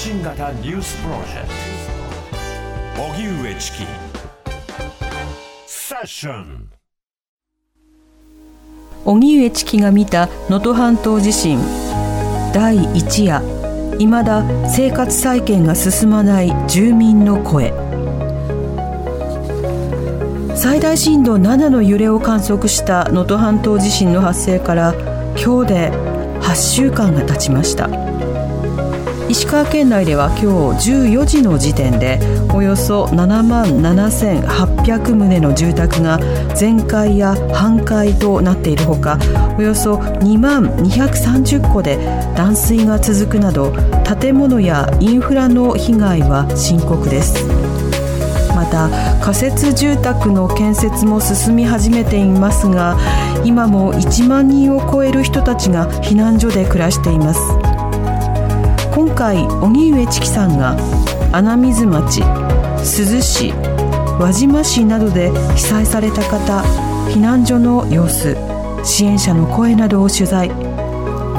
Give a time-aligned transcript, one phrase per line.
[0.00, 1.48] 発信型ニュースプロジェク
[2.96, 3.02] ト。
[3.02, 3.84] 荻上チキ。
[5.66, 6.70] セッション。
[9.04, 11.58] 荻上チキが見た能登半島地震。
[12.54, 13.42] 第一夜。
[13.98, 17.70] いまだ生活再建が進まない住民の声。
[20.56, 24.94] 最大震度7の揺れを観測した能登半島地震の発生から
[25.36, 25.90] 今日で
[26.40, 28.09] 8週間が経ちました。
[29.30, 32.18] 石川県内では今日14時の時点で
[32.52, 36.18] およそ7万7800棟の住宅が
[36.56, 39.20] 全壊や半壊となっているほか
[39.56, 41.96] およそ2万230戸で
[42.36, 43.72] 断水が続くなど
[44.20, 47.46] 建物やインフラの被害は深刻です。
[48.56, 52.98] また仮設住宅の建設も進み始めていますが
[53.44, 57.69] 今も1万人を超える人たちが避難所で暮らしています。
[58.92, 60.76] 今回荻上チキさんが
[61.32, 66.62] 穴水町珠洲市輪島市などで被災された方
[67.08, 68.36] 避難所の様子
[68.84, 70.48] 支援者の声などを取材。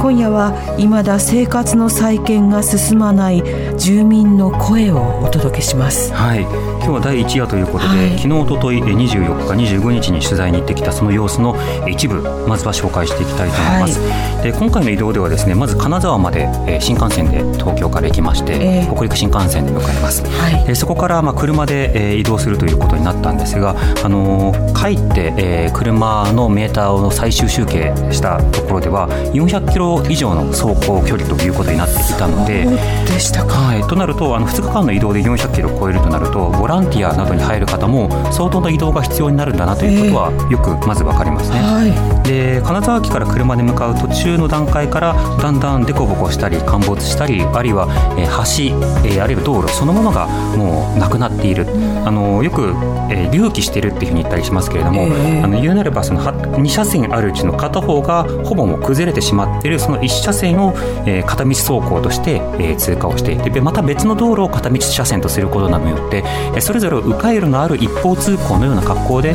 [0.02, 3.44] 今夜は未だ生活の再建が進まない
[3.82, 11.56] 住民の声をお届けしますはい、今日は第1夜ということで、はい昨日、おととい、え24日、25日に取材に行ってきたその様子の
[11.88, 14.00] え一部、まずは紹介していきたいと思います。
[14.44, 20.22] で今回の移動ではですね、まず金沢まで、えー新幹線で東京から行きまして、ええ北陸新幹線で向かいます。
[20.28, 32.68] はいでそこからまあ車で、えー移動するということになったんですが、あのー帰って、えー車のメーターを最終集計したところでは400キロ以上の走行距離ということになっていたので。
[33.08, 41.60] でしたかはい、となるとあの2日間の移動で400キロを超えるとなるとボランティアなどに入る方も相当な移動が必要になるんだなということはよくまず分かりますね。
[41.60, 47.88] はいで金沢駅から車で向かう途中の段階からだんだん凸凹したり陥没したりあるいは、
[48.18, 48.76] えー橋、
[49.08, 51.66] えーあるいは道路そのものがもうなくなっている、
[52.06, 52.74] あのよく、
[53.10, 55.42] えー隆起しているっていうふうに言ったりしますけれども、ええ。
[55.42, 60.74] あの言うなればその2車線あるうちの片方がほぼもう崩れてしまっているその1車線を、
[61.06, 69.34] えー片道走行として、えー通過をしていてでまた別の道路を片道車線とすることなどによって、えーそれぞれ迂回路のある一方通行のような格好で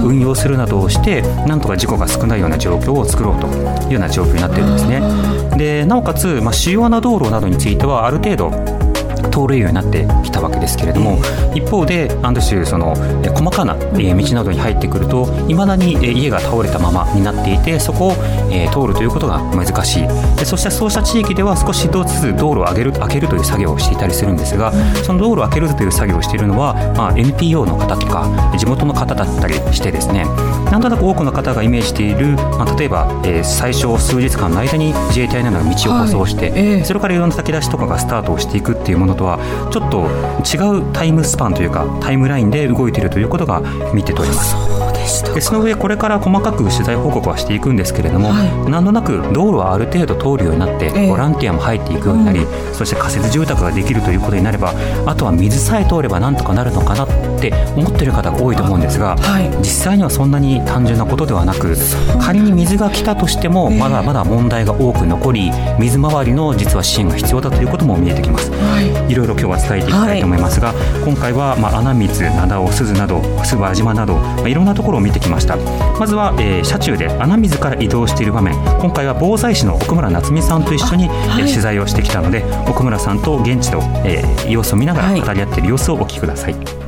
[0.00, 5.00] 運用するなどをしてなんとか事故が少ないような状況を作ろうというような状況になっているんですね。
[5.56, 8.50] でなおかつ、まあ、主要な道路などについてはある程度
[9.30, 11.18] 通れるようになってきたわけですけれども、
[11.54, 12.94] 一方である種その
[13.34, 18.12] 細かな道などに入ってくるといまだに家が倒れたままになっていてそこを
[18.72, 24.72] 通るということが難しいでそしてそうした地域では少しずつ道路を上げる開けるという作業をしていたりするんですが
[25.04, 30.24] その道路を開けるという作業をしているのは、まあ、NPO の方とか地元の方だったりしてですね
[30.74, 39.38] なんとなく多くの方がイメージしている、まあ、例えば、えー最初数日間の間に自衛隊などが道を舗装して、はいええそれからいろんな先出しとかがスタートをしていくっていうものとは
[39.70, 40.08] ちょっと
[40.42, 43.60] 違うタイムスパンというかタイムラインで動いているということが
[43.92, 44.93] 見て取れます。
[45.34, 48.70] でその上これから細かく取材報告はしていくんですけれども、はい。
[48.70, 51.08] なんとなく道路はある程度通るようになって、ええ。
[51.08, 54.72] ボランティアも入っていくようになり、そして仮設住宅ができるということになれば
[55.06, 57.08] あとは水さえ通ればなんとかなるのかなっ
[57.40, 59.48] て思ってる方が多いと思うんですが、はい。
[59.58, 61.76] 実際にはそんなに単純なことではなく
[62.20, 63.78] 仮に水が来たとしてもええ。
[63.78, 68.50] まだまだ問題が多く残り水回りの実は支援が必要だということも見えてきます。
[68.50, 69.12] はい。
[69.12, 70.72] いろいろ今日は伝えていきたいと思いますが、
[71.04, 75.56] 今回は、まあ、穴水、灘尾、鈴など、諏訪島など、まあ、いろんなところを見てきました。
[75.98, 86.83] まずは、えー車中で穴水から移動している場面、今回は防災士の奥村夏美さんと一緒に、はいえー取材をしてきたので、奥村さんと現地の、えー様子を見ながはいら語り合っている様子をお聞きください。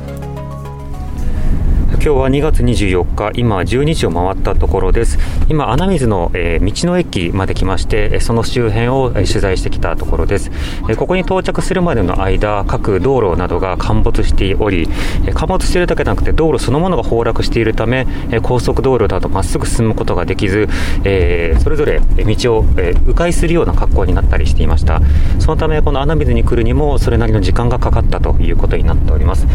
[2.07, 5.19] 今日は2月24日、今12時を回ったところです。
[5.49, 10.49] 今、穴水の、えー道の駅まで来まして、えその周辺を、えー取材してきたところです。
[10.87, 14.87] えーここに到着するまでの間、各道路などが陥没しており、
[15.25, 20.69] えー陥没しているだけでなくて道路そのものが崩落しているため、えー高速道路だとまっすぐ進むことができず、
[21.03, 25.01] えーそれぞれえ道を、えー迂回するような格好になったりしていました。
[25.39, 29.45] そのため、この穴水に来るにもそれなりの時間がかかったということになっております。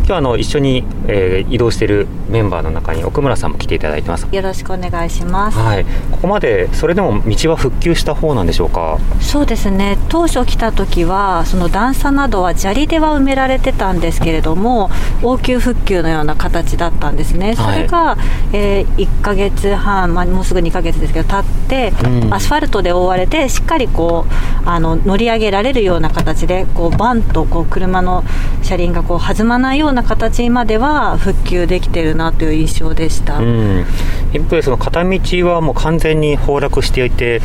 [0.00, 4.26] 今日はあの一緒に、えー移動しているるメンバーの中に奥村さんも来ていただいてます。
[4.30, 5.58] よろしくお願いします。
[5.58, 5.84] はい。
[6.10, 8.98] ここまでそれでも道は復旧した方なんでしょうか？
[9.20, 9.98] そうですね。
[10.08, 14.90] 当初来た時はその段差などは砂利では埋められてたんですけれども
[15.22, 17.54] 応急復旧のような形だったんですね。
[17.56, 18.16] それが、は
[18.52, 28.24] い、えー、1か月半、まあ、もうすぐ2か月ですけど経って、うん、アスファルトで覆われてしっかりこうあの乗り上げられるような形でこうバンとこう車の
[28.62, 33.84] 車輪がこう弾まないような形までは復旧できてるなという印象でした、うん、
[34.32, 37.40] 一方でその片道はもう完全に崩落していて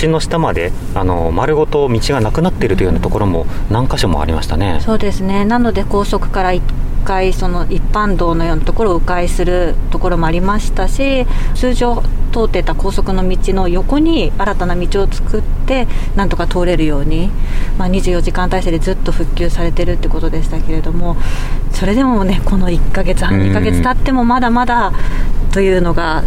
[0.00, 4.80] 橋の下まであの丸ごと道がなくなっているというようなところも何箇所もありましたね。
[4.80, 5.44] そうですね。
[5.44, 6.52] なので高速から
[7.08, 12.02] 1回その一般道のようなところを迂回するところもありましたし通常
[12.32, 17.30] 通ってた高速の道の横に新たな道を作ってなんとか通れるように、
[17.78, 21.16] まあ、24時間体制でずっと復旧されてるってことでしたけれども
[21.72, 24.92] それでもねこの1ヶ月半2ヶ月経ってもまだまだ
[25.52, 26.24] というのが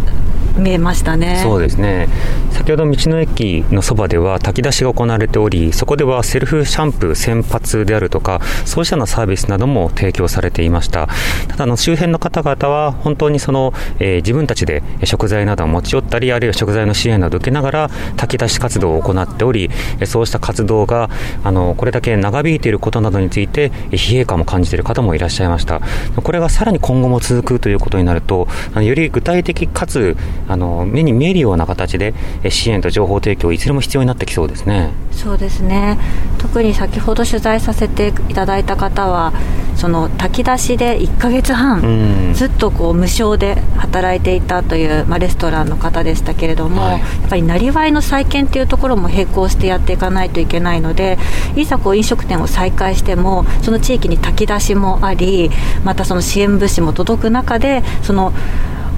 [0.58, 1.40] 見えましたね。
[1.44, 2.08] そうですね。
[2.52, 11.08] 先ほど道の駅のそばでは炊き出しが行われておりそこではセルフシャンプー先発であるとかそうしたのサービスなども提供されていました。
[11.48, 19.70] ただの周辺の方々は本当にその、えー、自分たちで食材などを持ち寄ったりあるいは食材の支援などを受けながら炊き出し活動を行っており
[20.06, 21.10] そうした活動が
[21.44, 25.82] あのこれだけ長引いていることなどについて疲弊感も感じている方もいらっしゃいました。
[26.16, 30.18] これがさらに今後も続くということになるとより具体的かつ
[30.52, 32.14] あの目に見えるような形で
[32.50, 34.92] 支援と情報提供いずれも必要になってきそうですね。
[35.12, 35.98] そうですね。
[36.38, 39.34] 特に先ほど取材させていただいた方は
[39.76, 51.18] その炊き出しで1か月半、ずっとこう無償で働いていたという、まあ、レストランの方でしたけれども、はい、やっぱりなりわいの再建というところも並行してやっていかないといけないので
[51.56, 55.50] いざこう飲食店を再開してもその地域に炊き出しもあり
[55.84, 58.34] またその支援物資も届く中でその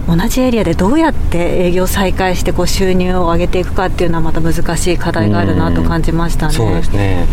[0.08, 6.54] 同じエリアでどうやって営業再開してこう収入を上げていくかっていうのはまた難しい課題があるなと感じましたね。
[6.54, 7.26] そうですね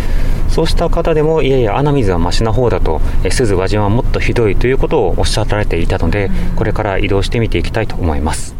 [0.49, 3.01] そうした方でもいやいや穴水はましな方だと
[3.31, 8.57] 鈴和人はもっとひどいということをおっしゃられていたので、これから移動してみていきたいと思います。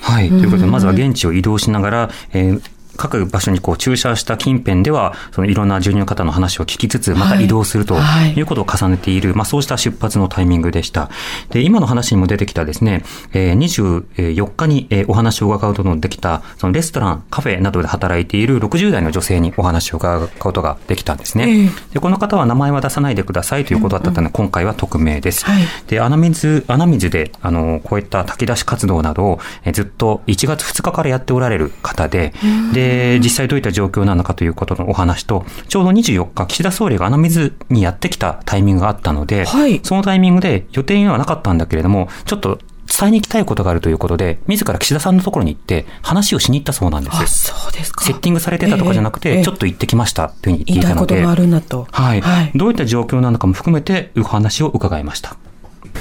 [0.00, 0.28] はい。
[0.28, 2.62] ということで、まずは現地を移動しながら、えー、
[2.96, 7.96] 各場所にこう駐車した近辺では、そのいろんな住人の方の話を聞きつつ、また移動すると
[8.34, 11.10] いうことを重ねている、まあそうした出発のタイミングでした。
[11.50, 21.70] で、今の話にも出てきたですね、えー、24日にお話を伺うことのできた、そのレストラン、カフェなどで働いている60代の女性にお話を伺うことができたんですね。
[21.92, 25.44] で、この方は名前は出さないでくださいということだったので、今回は匿名です。
[25.86, 32.32] で、穴水、穴水で、あの、こういった炊き出し活動などを、えずっと1月2日からやっておられる方で、
[32.72, 42.58] で、で、実際どういった状況なのかということのお話と、ちょうど24日、岸田総理が穴水にやってきたタイミングがあったので、はい、そのタイミングで予定にはなかったんだけれども、ちょっと
[42.88, 47.52] 伝えに行きたいことがあるということで、自ら岸田さんのところに行って話をしに行ったそうなんです。
[47.52, 48.04] そうですか。
[48.04, 51.14] セッティングされてたとかじゃなくて、えー、ちょっと行ってきましたというふうに言っていたので。
[51.14, 51.86] 言いたいことがあるんだと。
[51.90, 52.20] はい。
[52.20, 55.36] はい、どういった状況なのかも含めて、お話を伺いました。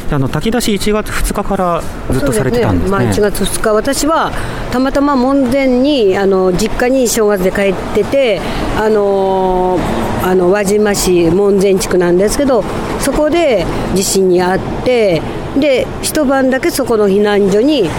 [0.10, 1.82] あの炊き出し1月2日から
[2.12, 3.06] ずっとされてたんですね、ね。
[3.06, 3.74] まあ、1月2日。
[3.74, 4.32] 私は
[4.72, 8.42] たまたま門前にあの実家に正月で帰ってて
[8.80, 9.78] あの
[10.24, 12.64] あの輪島市門前地区なんですけど
[13.00, 13.66] そこで
[13.96, 15.22] 地震にあって
[15.60, 17.90] で一晩だけそこの避難所に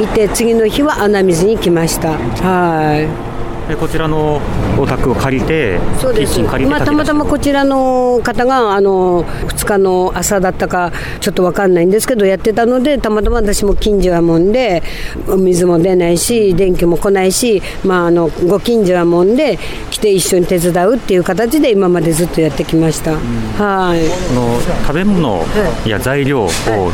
[0.00, 2.12] いて次の日は穴水に来ました。
[2.12, 3.27] はい。
[3.76, 4.40] こちらの
[4.78, 6.40] お宅を借りて、そうです。
[6.40, 14.82] まあ、たまたまこちらの方があの2日の朝だったか、ちょっと分かんないんですけど、やってたので、たまたま私も近所やもんで、
[15.28, 19.58] お水も出ないし、電気も来ないし、まあ、あのご近所やもんで、
[19.90, 23.18] 来て一緒に手伝うっていう形で、今までずっとやってきました、うん、
[23.58, 24.00] はい。
[24.08, 25.44] この食べ物
[25.86, 26.48] や材料を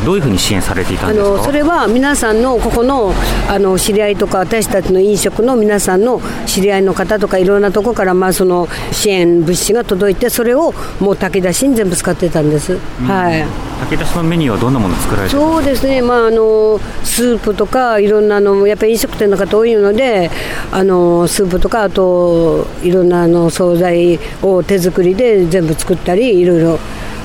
[0.05, 3.13] どういうふうに支援されていたんですか、あのそれは皆さんのここの
[3.49, 13.45] あの知り合いとか、私たちの飲食の皆さんの知り合いり合いの方とかいろんなところからまあその支援物資が届いてそれをもう炊き出しに全部使ってたんです、うん、はい。
[13.79, 16.01] 炊き出しのメニューはどんなもの作られてそうですね。
[16.01, 20.31] まああのスープとかいろんなのやっぱり飲食店の方多いので
[20.71, 26.79] あのスープとかあといろんなあの惣菜を手作りで全部作ったりいろいろ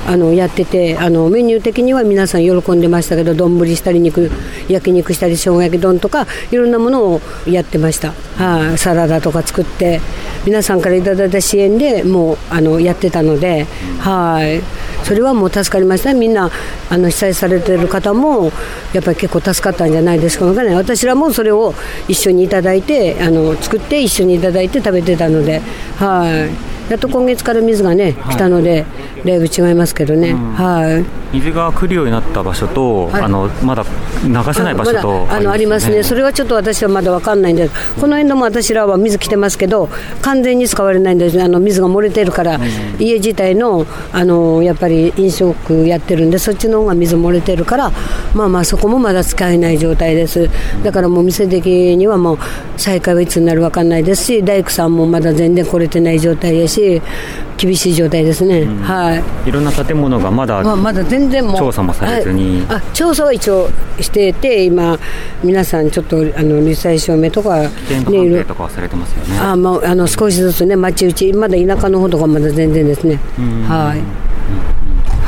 [0.07, 4.31] あのやっててあのメニュー的には皆さん喜んでましたけど丼したり肉
[4.67, 10.01] 焼肉したり生姜焼き丼とかいろんなものをやってました、はあ、サラダとか作って
[10.45, 13.65] 皆さんからいただいた支援でもうあのやってたので、
[13.99, 14.61] はい、
[15.05, 16.49] それはもう助かりましたみんな
[16.89, 18.51] あの被災されてる方も
[18.93, 21.73] やっぱり結構助かったんじゃないですかね私らもそれを
[22.07, 25.61] 一緒にいただいてあの作って一緒にいただいて食べてたので
[25.97, 26.71] はい。
[26.91, 28.85] やっと今月から水がね、来たので、
[29.25, 31.35] だいぶ違いますけどね、はい。
[31.35, 33.21] 水が来るようになった場所と、はい。
[33.23, 33.83] あのまだ
[34.23, 39.89] 流せない場所とまだあのありますね、それはちょっと私はまだ分かんないんで、この辺でも私らは水来てますけど、
[40.21, 42.59] 完全に使われないんですね、あの水が漏れてるから、
[42.99, 47.91] 家自体のあのやっぱり飲食やってるんで、そっちの方が水漏れてるから、
[48.33, 50.49] まあまあ、そこもまだ使えない状態です、
[50.83, 52.37] だからもう店的にはもう、
[52.77, 57.01] 再開はいつになるか分かんないですし、大工さんもまだ全然来れてない状態やし、
[57.61, 58.65] 厳しい状態ですね。
[58.81, 59.15] は
[59.45, 59.49] い。
[59.49, 62.65] いろんな建物がまだまあ、まだ全然もう調査もされずに。
[62.65, 62.77] はい。
[62.77, 64.97] あ調査は一応してて今
[65.43, 67.69] 皆さんちょっとあの罹災証明とか、ね、
[68.45, 69.39] とかはされてますよね。
[69.39, 73.19] あまあ、あの少しずつね町々まだ田舎の方とかまだ全然ですね。
[73.67, 74.01] はい。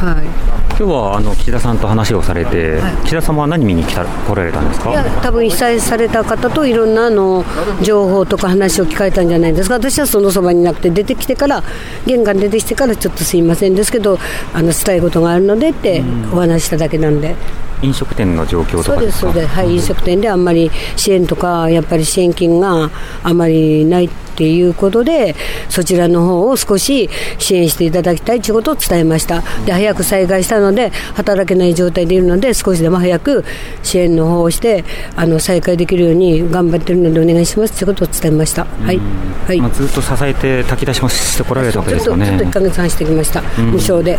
[0.04, 4.90] はい今日はあの岸田さんと話をされて、岸田様は何見に来た来られたんですか？
[4.90, 7.46] いや多分被災された方といろんなあの
[7.84, 9.76] 情報とか話を聞かれたんじゃないですか。
[9.76, 11.64] 私はそのそばにいなくて出てきてから
[12.08, 14.18] 玄関出てきてからちょっとすいませんですけど
[14.54, 16.04] あの伝え事があるのでって
[16.34, 17.36] お話しただけなんで。
[17.84, 19.06] 飲食店の状況とそうでか？
[19.06, 22.90] ですそうです、はい、飲食店であんまり支援とか、やっぱり支援金が
[23.24, 25.36] あまりないっていうことで、
[25.70, 33.46] そちらの方を少し支援していただきたいということを伝えました、で早く再開したので、働けない状態でいるので、少しでも早く
[33.84, 34.84] 支援の方をして、
[35.16, 38.66] あの再開できるように頑張ってるので、お願いしますということを伝えました。
[38.66, 39.00] はい、
[39.48, 39.62] はい。
[39.62, 42.54] まあ、ずっと支えて炊き出しもしてこられたわけですよちょっとちょっとね1。
[42.54, 44.18] ヶ月半してきました、無償で、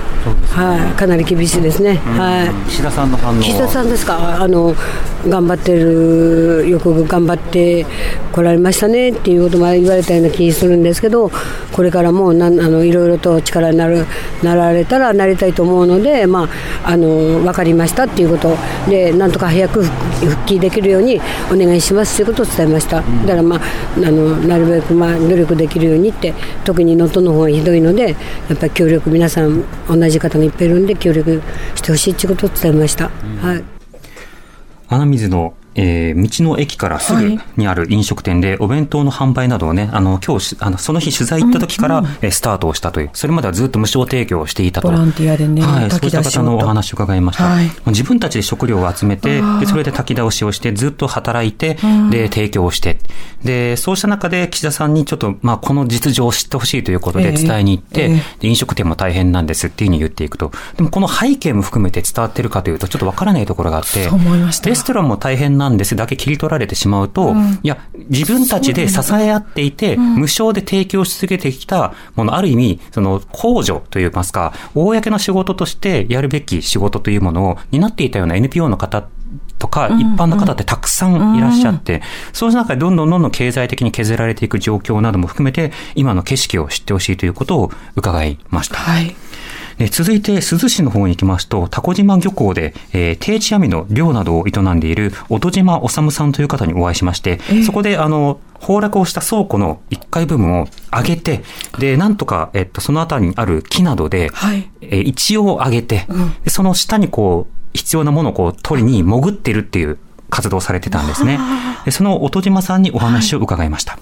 [0.50, 1.96] はい、かなり厳しいですね。
[1.96, 2.70] はい。
[2.70, 3.42] 岸田さんの反応は？
[3.42, 4.42] 岸田さんですか？
[4.42, 4.74] あの
[5.28, 7.86] 頑張ってるよく頑張って
[8.32, 11.30] こられましたねっていうことも言われたような気するんですけど
[11.72, 14.06] これからもなあのいろいろと力になる
[14.42, 16.48] なられたらなりたいと思うので、ま
[16.84, 18.56] あ、あの分かりましたっていうこと。
[18.88, 21.20] でなんとか早く復帰できるように
[21.50, 23.60] お願いしますということを伝えました、だから、まあ、
[23.96, 26.34] あのなるべく、まあ、努力できるようにって
[26.64, 28.10] 特に能登の方がひどいので
[28.48, 31.42] やっぱり協力皆さん同じ方がいっぱいいるんで協力
[31.74, 33.10] してほしいということを伝えました。
[33.40, 33.64] はい。
[34.88, 44.88] 穴水の、えー道の駅からすぐにある飲食店でお弁当の販売などをね、あの、今日し、あの、その日取材行った時から、えースタートをしたという、それまではずっと無償提供をしていたと。
[44.88, 47.44] ボランティアでねはい、そういった方のお話を伺いました。
[47.44, 47.70] はい。
[47.86, 51.76] 自分たちで食料を集めて、で、それで炊き倒しをして、ずっと働いて、
[52.10, 52.98] で、提供をして、
[53.42, 57.36] で、そうした中で岸田さんにちょっと、まあ、この実情を知ってほしいということでええ。
[57.36, 60.52] 伝えに行って、飲食店も大変なんですっていうふうに言っていくと。
[60.76, 64.08] でもこの背景も含めて伝わってるかというと、ちょっとわからないところがあって、
[64.68, 67.78] レストランも大変なんですだけ切り取られてしまうと、いや、
[68.08, 79.04] 自分たちで支え合っていて、無償で提供し続けてきたもの、ある意味、その、公助といいますか、公の仕事としてやるべき仕事というものを担っていたような NPO の方
[79.58, 82.02] とか、一般の方ってたくさんいらっしゃって、
[82.32, 88.76] そうした中でどんどんどんどん経済的に削られていく状況なども含めて、今の景色を知ってほしいということを伺いました。
[88.76, 89.14] はい
[89.78, 101.42] えー続いて、珠洲市の方に行きますと、タコ島漁港で、えー定置網の漁などを営んでいる、音島治さんという方にお会いしまして、そこで、あの、崩落をした倉庫の1階部分を上げて、
[101.78, 104.68] で、なんとか、えっと、そのあたりにある木などで、はい。
[104.80, 106.06] えー一応上げて、
[106.44, 109.98] でその下にこう、必要なものをこう、取りに潜ってるっていう
[110.30, 111.38] 活動をされてたんですね。
[111.84, 113.98] でその音島さんにお話を伺いました。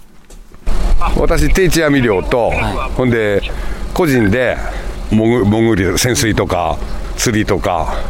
[1.16, 2.52] 私定置網漁と、
[2.96, 3.42] ほんで
[3.94, 4.56] 個人で
[5.12, 6.78] 潜潜り潜水とか
[7.16, 8.02] 釣りとか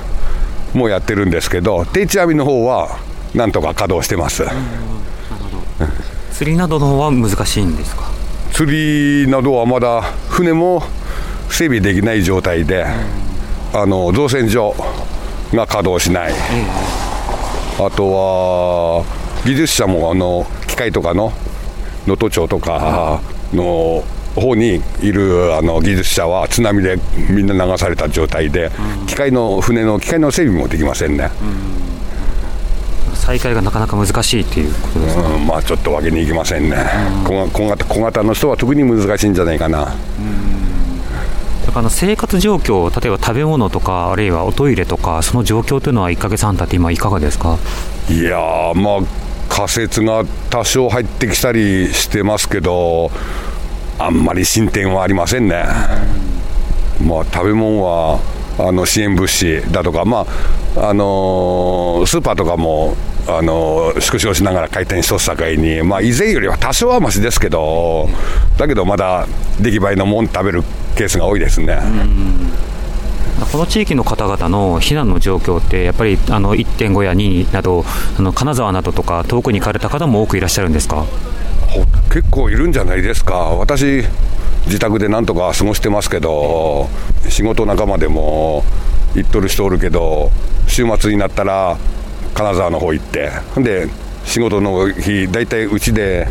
[0.72, 2.98] もやってるんですけど定置網の方は
[3.34, 4.44] なんとか稼働してます、
[6.32, 8.02] 釣りなどの方は難しいんですか？
[8.52, 10.82] 釣りなどはまだ船も
[11.48, 12.86] 整備できない状態で、
[13.74, 14.74] あの造船所
[15.52, 16.32] が稼働しない、
[17.78, 19.04] あとは
[19.44, 21.32] 技術者もあの機械とかの
[22.06, 23.20] 能登町とか
[23.52, 24.04] の
[24.34, 26.98] 方にいるあの技術者は津波で
[27.30, 28.70] みんな流された状態で、
[29.06, 31.30] 機械の船の機械の整備もできませんね、
[33.14, 35.46] 再開がなかなか難しいっていうことですかうん。
[35.46, 36.76] まあちょっとわけにいきませんね、
[37.24, 39.94] 小型小型の人は特に難しいんじゃないかな。
[41.66, 47.56] だから生活状況、例えば食べ物とか、あるいはおトイレとか、その状況というのは1ヶ月半経って今、いかがですか？
[48.10, 49.08] いやーまあ
[49.48, 53.10] 仮説が多少入ってきたりしてますけど
[54.06, 55.64] あんまり進展はありませんね、
[57.04, 58.20] まあ、食べ物は
[58.58, 60.26] あの支援物資だとか、ま
[60.76, 62.94] ああのースーパーとかも、
[63.28, 68.08] あのー縮小しながら開店しとった境に、まあ、以前よりは多少はマシですけど
[68.58, 69.26] だけどまだ
[69.60, 70.62] 出来栄えのもん食べる
[70.96, 71.78] ケースが多いですね。
[73.50, 77.84] この地域の方々の避難の状況って、やっぱりあの1.5や2など、
[78.18, 81.04] あの金沢などとか、遠くに行かれた方も多くいらっしゃるんですか？
[82.12, 84.04] 結構いるんじゃないですか、私、
[84.66, 86.88] 自宅でなんとか過ごしてますけど
[87.28, 88.64] 仕事仲間でも
[89.14, 90.30] 行っとる人おるけど
[90.66, 91.76] 週末になったら
[92.34, 93.30] 金沢の方行って。
[93.56, 93.88] で
[94.24, 96.28] 仕事の日大体うちで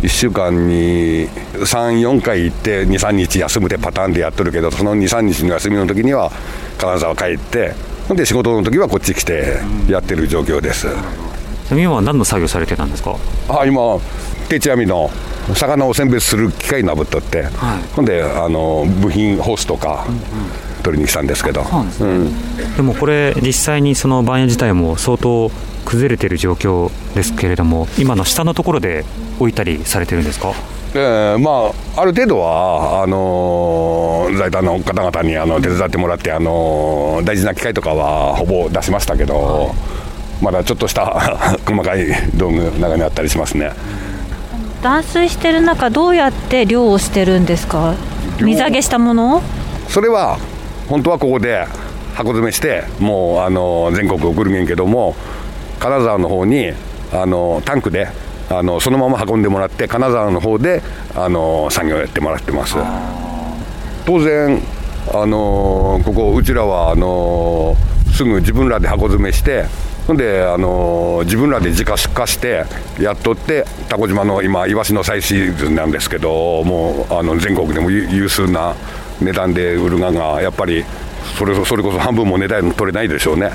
[0.00, 6.32] 1週間に34回行って23日休むってパターンでやっとるけどその23日の休みの時には
[6.78, 7.74] 金沢帰って
[8.08, 10.86] ほんで仕事の時はこっち来てやってる状況です。
[11.70, 13.16] 今は何の作業されてたんですか？
[13.50, 14.00] あ今
[14.50, 15.10] 定置網の
[15.54, 17.44] 魚を選別する機械なぶっとって、
[17.94, 20.06] ほんであの部品ホースとか
[20.82, 21.62] 取りに来たんですけど、
[22.00, 25.50] うんでもこれ実際にその番屋自体も相当
[25.84, 29.04] 崩れてる状況ですけれども今の下のところで
[29.38, 30.52] 置いたりされてるんですか
[30.92, 39.72] えーまあ、ある程度はあのー財団の方々にあの手伝ってもらって、あのー大事な機械とかはほぼ出しましたけど、
[40.42, 41.06] まだちょっとした
[41.64, 43.70] 細かい道具の中にあったりしますね。
[44.82, 47.94] 断水してる中どうやって漁をしてるんですか？
[48.40, 49.38] 水揚げしたもの？
[49.38, 49.42] を
[49.88, 50.38] それは
[50.88, 51.66] 本当はここで
[52.14, 55.14] 箱詰めしてもうあの全国送るげんけども
[55.78, 56.72] 金沢の方に
[57.12, 58.08] あのタンクで
[58.48, 60.82] あのそのまま運んでもらって金沢の方で
[61.14, 62.76] あの作業やってもらってます。
[64.06, 64.60] 当然
[65.12, 67.76] あのここうちらはあの
[68.12, 69.66] すぐ自分らで箱詰めして
[70.06, 72.64] ほんであの自分らで自家出荷して
[72.98, 78.74] やっとって蛸島の今イワシの最シーズンなんですけどもうあの全国でも有有数な
[79.20, 80.84] 値段で売るががやっぱり
[81.38, 83.50] それそれこそ半分も値段取れないでしょうね。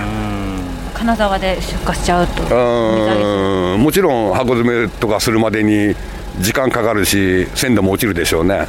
[0.94, 2.44] 金沢で出荷しちゃうと。
[2.44, 3.82] うーん。
[3.82, 5.94] もちろん箱詰めとかするまでに
[6.40, 8.66] 時間かかるし鮮度も落ちるでしょうね。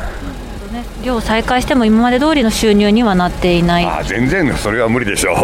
[1.04, 3.86] 漁を再開しても今まで通りの収入にはなっていない。
[3.86, 5.36] あ全然それは無理でしょう。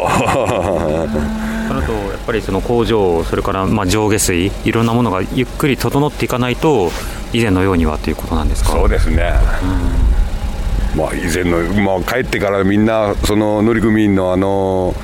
[1.73, 6.91] そのとやっぱりその工場それからまあ上下水いろんなものがゆっくり整っていかないと
[7.33, 9.33] 以前のようにはということなんですかそうですね。
[10.97, 14.95] まあ以前のまあ帰ってからみんなその乗組員のあの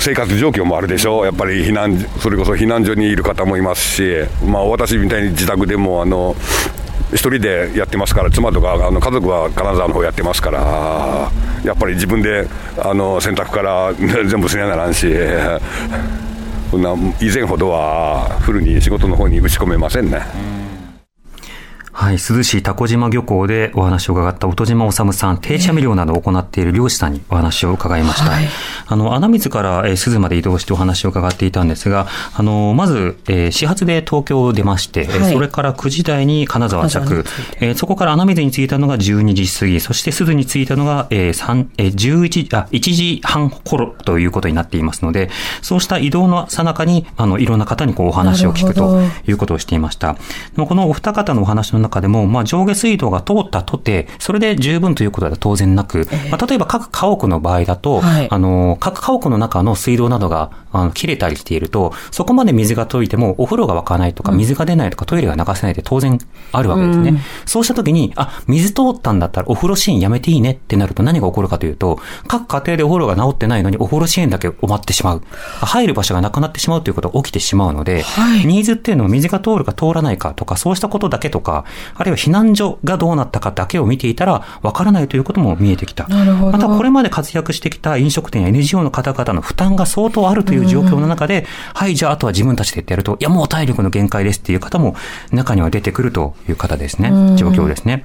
[0.00, 1.24] 生活状況もあるでしょう。
[1.24, 4.02] やっぱり避難それこそ避難所にいる方もいますし、
[4.44, 6.34] まあ私みたいに自宅でもあの
[7.12, 11.30] 一人でやってますから妻とかあの家族は金沢の方やってますから
[11.64, 12.48] やっぱり自分で
[12.78, 15.06] あの洗濯から全部せなならんし
[16.70, 20.61] そんな以前ほどはフルに仕事の方に打ち込めませんね。
[21.94, 28.30] はい、珠洲市蛸島漁港でお話を伺った音島治さん、定置網漁などを行っている漁師さんにお話を伺いました。
[28.30, 28.48] はい。
[28.86, 35.32] あの、穴水から、えー、鈴まで移動してお話を伺っていたんですが、あの、まず、えー始発で東京を出まして、えーはい。
[35.34, 37.24] それから9時台に金沢着。
[37.60, 45.28] えーそこから穴水に着いたのが12時過ぎ、そして鈴に着いたのが、えー3えー11、あ、1時半頃ということになっていますので、
[45.60, 50.14] そうした移動の最中に、あの、いろんな方にこうお話を聞くということをしていました。
[50.14, 50.18] で
[50.56, 58.28] もこのお二方のお話の中でも、まあ、上下水道が通ったとて、それで十分ということは当然なく、まあ、例えば各家屋の場合だと、はい。
[58.30, 66.18] あの、各家屋の中の水道などが、あの、切れたりしていると、そこまで水が溶いてもお風呂が沸かないとか、水が出ないとか、トイレが流せないって当然
[66.52, 67.20] あるわけですね。
[67.46, 75.22] そうした時に、あ、水通ったんだったらお風呂支援やめていいねってなると何が起こるかというと、各家庭でお風呂が治ってないのにお風呂支援だけ終わってしまう。
[75.60, 86.06] 入る場所がなくなってしまうということが起きてしまうので、はいニーズっていうのは水が通るか通らないかとか、そうしたことだけとか、あるいは避難所がどうなったかだけを見ていたら、わからないということも見えてきた。
[86.08, 94.96] なるほどまた、これまで活躍してきた飲食店や NGO の方々の負担が相当あるという状況の中で、はい、じゃああとは自分たちでってやると、いや、もう体力の限界ですっていう方も
[95.30, 97.10] 中には出てくるという方ですね。
[97.36, 98.04] 状況ですね。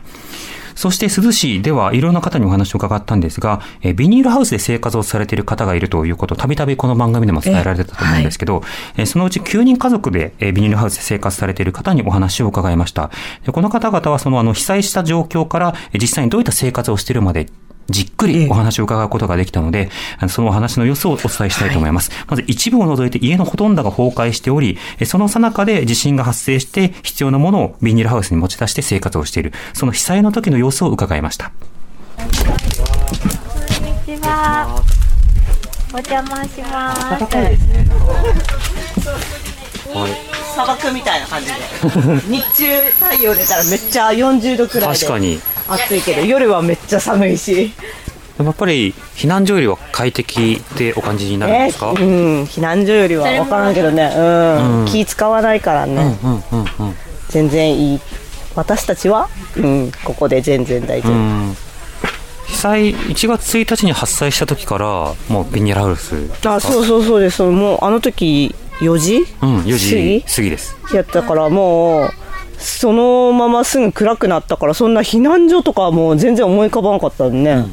[0.77, 8.61] そして珠洲市ではいろんな方にお話を伺ったんですが、えービニールハウスで生活をされている方がいるということをたびたびこの番組でも伝えられてたと思うんですけど、
[8.95, 13.09] えーそのうち9人家族で、えービニールハウスで生活されている方にお話を伺いました。
[13.43, 17.47] でこの方々はそのあの被災した状況からえー実際にどういった生活をしているまで
[17.89, 22.11] じっくりお話を伺うことができたので、あのそのお話の様子をお伝えしたいと思います。
[22.27, 31.51] まず一部を除いて家のほとんどが崩壊しており、えその最中で地震が発生して必要なものをビニールハウスに持ち出して生活をしている、その被災の時の様子を伺いました。
[32.15, 32.43] こんにち
[34.25, 34.83] は。
[35.93, 36.93] お邪魔しま
[40.13, 41.53] す砂漠みたいな感じで。
[42.27, 45.39] 日中太陽出たらめっちゃ40度くらいで確かに。
[45.69, 47.71] 暑いけど夜はめっちゃ寒いし。
[48.39, 52.43] やっぱり避難所よりは快適でお感じになるんえですか、うん。
[52.43, 54.13] 避難所よりは分からんけどね。
[54.15, 54.21] う
[54.83, 56.95] ん、気使わないからね、うんうんうん
[57.29, 57.99] 全然いい。
[58.55, 61.57] 私たちは、うん、ここで全然大丈夫、うん。
[62.47, 64.85] 被災1月1日に発災した時から
[65.27, 66.15] もうビニールハウス
[66.45, 67.43] あそうそうそうです。
[67.43, 69.25] もうあの時4時？
[69.41, 70.23] うん4時過ぎ？
[70.35, 70.75] 過ぎです。
[70.93, 72.09] やったからもう
[72.57, 77.65] そのまますぐ暗くなったからそんな避難所とかはもう全然思い浮かばなかったんね、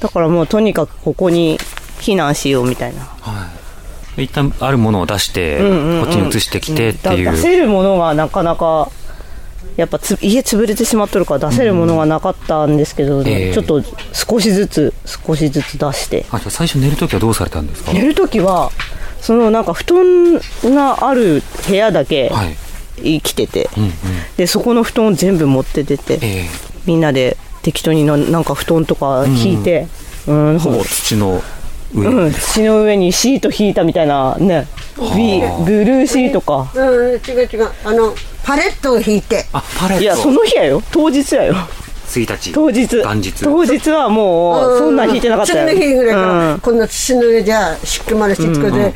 [0.00, 1.58] だからもうとにかくここに
[2.00, 3.08] 避難しようみたいな。
[4.16, 6.04] 一旦あるものを出して、うんうんうん。
[6.04, 8.90] こっちに移してきてってだいう、出せるものがなかなか
[9.76, 13.54] やっぱつ家潰れてしまっとるから出せるものがなかったんですけど、ええ。
[13.54, 16.26] ちょっと少しずつ少しずつ出して。
[16.30, 17.92] あじゃあ最初寝るときはどうされたんですか？
[17.92, 18.70] 寝る時は
[19.20, 20.34] そのなんか布団
[20.74, 22.56] がある部屋だけはい。
[23.02, 23.92] 生きてて、うんうん。
[24.36, 26.46] でそこの布団を全部持って出て、え
[26.84, 29.88] みんなで適当にななんか布団とか引いて、
[30.26, 30.54] うん。
[30.56, 31.42] えほぼ土の
[31.94, 34.66] 上、うん、土の上にシート引いたみたいなね。
[35.16, 36.70] ビブルーシートか。
[36.74, 37.70] うん違う違う。
[37.84, 39.46] あのパレットを引いて。
[39.52, 40.02] あパレット。
[40.02, 40.82] いやその日やよ。
[40.90, 41.54] 当日やよ
[42.18, 42.96] 1日当日。
[42.96, 43.32] 元日。
[43.44, 45.68] 当日はもうそんなん引いてなかったよ。
[45.68, 46.60] 次の日ぐらいから、うん。
[46.60, 48.94] こんな土の上じゃ湿気までして作って、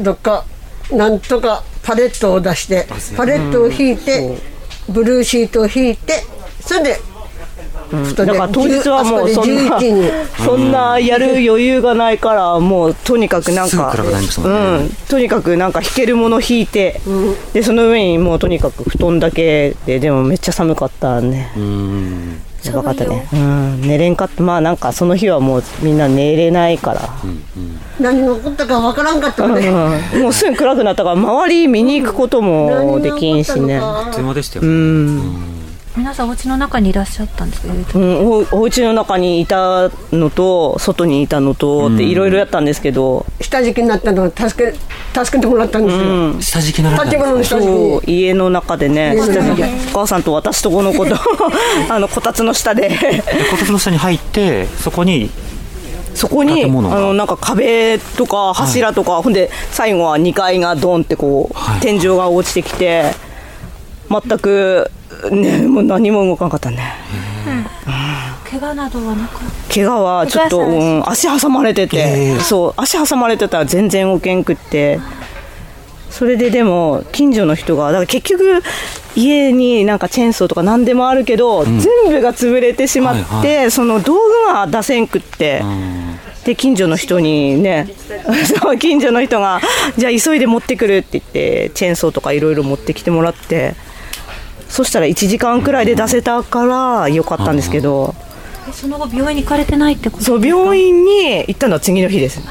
[0.00, 0.44] どっか
[0.90, 4.38] なんとかパレットを出してパレットを引いて
[4.88, 6.24] ブルーシートを引いて
[6.60, 7.00] それで、
[7.90, 10.10] 布団でだから当日はもうそんな11時に。
[10.44, 13.94] そんなやる余裕がないからもうとにかくなんか
[14.38, 14.96] うん。
[15.08, 17.00] とにかくなんか引けるもの引いて、
[17.52, 21.52] でその上にもうとにかく布団だけででもめっちゃ寒かったね。
[21.56, 23.28] うんやばかったね。
[23.32, 23.80] うん。
[23.82, 24.42] 寝れんかった。
[24.42, 27.08] まあなんかその日はもうみんな寝れないから、
[28.00, 29.72] 何が起こったかわからんかったので、う
[30.18, 30.22] ん。
[30.22, 33.78] もうすぐ暗くなったから周り見に行くこともできんしね。
[33.78, 34.64] あっという間でしたよ。
[34.64, 34.68] ね、
[35.98, 37.98] 皆さんお家の中にいらっしゃったんですか？
[37.98, 44.78] うん、おお家の中にいたのと外にいたのとっていろいろやったんですけど、下敷きになったのを助け
[45.24, 47.56] 助けてもらったんですよ、下敷きなられた建んですか？
[47.60, 51.16] 物の下家の中でねお母さんと私とこのこと
[51.92, 52.88] あのこたつの下で。
[52.88, 55.30] でこたつの下に入ってそこに
[56.14, 56.96] そこにあ建物が。
[57.00, 61.80] のなんか壁とか柱とか、ほんで最後は2階がドンってこう、はい。
[61.80, 63.12] 天井が落ちてきて
[64.10, 64.90] 全く
[65.30, 66.94] ねもう何も動かなかったね。
[68.48, 69.40] 怪我などはなかっ
[69.72, 72.00] 怪我はちょっと、うん、足挟まれてて、え
[72.38, 72.40] え。
[72.40, 75.00] そう足挟まれてたら全然動けんくって。
[76.10, 78.62] それででも近所の人がだから結局
[79.14, 85.62] 家になんかチェーンソーとか何でもあるけど、全部が潰れてしまって、はいその道具が出せんくって、
[86.44, 87.88] で近所の人にね
[88.60, 89.60] そう近所の人が
[89.98, 93.74] じゃあ急いで持ってくるって言ってチェーンソーとかいろいろ持ってきてもらって
[94.68, 98.14] そしたら1時間くらいで出せたからよかったんですけど。
[98.70, 102.42] その後病院に行かれてないってことそう病院に行ったのは次の日です。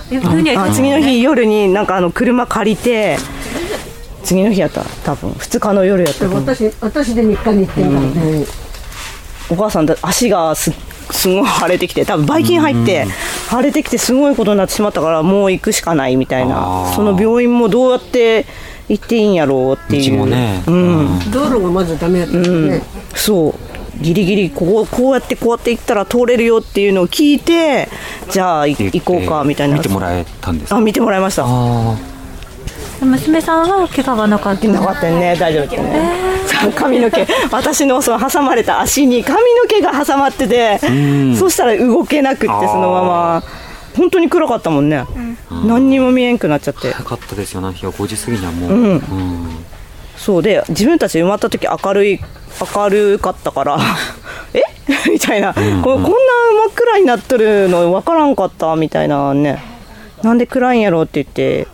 [0.74, 3.20] 次の日夜になんかあの車借りて
[4.24, 4.84] 次の日やった。
[5.04, 8.46] 多分2日の夜やった私私で3日に行ってんからね、
[9.52, 10.72] お母さんだ足がす
[11.12, 13.06] すごい腫れてきて多分ばい菌入って
[13.52, 16.94] 腫れてきてすごいことになってしまったからもう行くしかないみたいあなー。
[16.96, 18.48] その病院もどうやって
[18.90, 20.12] 行っていいんやろうっていう。
[20.12, 21.20] 道もね、うん。
[21.32, 22.82] 道路がまずダメやったからね、
[23.16, 23.54] そう。
[24.00, 27.90] ギリギリこうこうやってこうやって行ったら通れるよっていうのを聞いて
[28.30, 29.76] じゃあい行こうかみたいな。
[29.78, 30.78] 見てもらえたんですか？
[30.78, 31.46] あ見てもらいました。
[31.48, 31.98] あ
[33.02, 34.68] 娘さんは怪我はなかった？
[34.68, 35.36] なかったよね。
[35.36, 36.12] 大丈夫だっね、
[36.46, 37.26] そう髪の毛。
[37.52, 40.80] 私のその挟まれた足に髪の毛が挟まってて
[41.36, 43.44] そしたら動けなくってそのまま
[43.98, 45.04] 本当に暗かったもんね、
[45.66, 46.92] 何にも見えんくなっちゃって。
[46.94, 49.02] 早かったですよ、あの日は5時過ぎにはもう、うん。
[50.16, 52.20] そうで自分たち埋まった時明るい
[52.76, 53.78] 明るかったから。
[54.54, 54.62] え？
[55.12, 59.62] みたいな、ここんな真っ暗になっとるの分からんかったみたいなね。
[60.24, 61.68] なんで暗いんやろって言って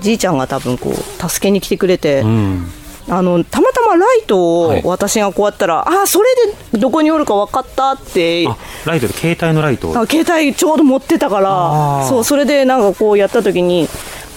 [0.00, 2.70] じいちゃんが多分こう助けに来てくれて、うん
[3.08, 6.28] あのたまたまライトをはい私がこうやったら、ああそれ
[6.72, 8.46] でどこにおるか分かったって。
[8.48, 9.90] あライトで携帯のライト。
[9.90, 12.08] をあ携帯ちょうど持ってたかあらー。
[12.08, 13.88] そうそれでなんかこうやった時に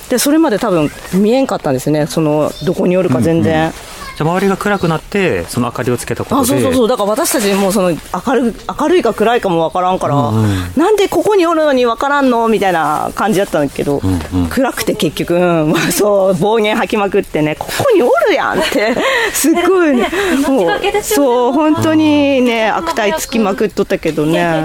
[0.10, 2.08] でそれまで多分見えんかったんですね。
[2.08, 3.74] そのどこにおるか全然、
[4.18, 6.42] じゃあ周りが暗くなってその明かりをつけたことで。
[6.42, 6.88] あそうそうそう。
[6.88, 10.32] だから私たちもその明る明るいか暗いかも分からんから、
[10.76, 14.02] なんでここにおるのに分からんのみたいな感じだったんだけど、
[14.50, 18.96] 暗くて結局、うんまあそう暴言吐きまくってねここにおるやんって
[19.34, 20.10] すっごいね
[20.48, 24.64] もうそう本当にね悪態つきまくっとったけどね。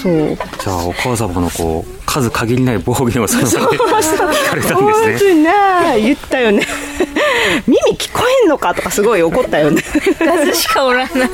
[0.00, 0.36] そう。
[0.36, 5.18] じゃあお母様のこう数限りない暴言をその場で聞かれたん本ですね。
[5.18, 5.52] 当にね
[6.00, 6.64] 言ったよね
[7.66, 9.82] 耳聞こえんのかとかすごい怒ったよね。
[9.82, 11.30] 数しかおらない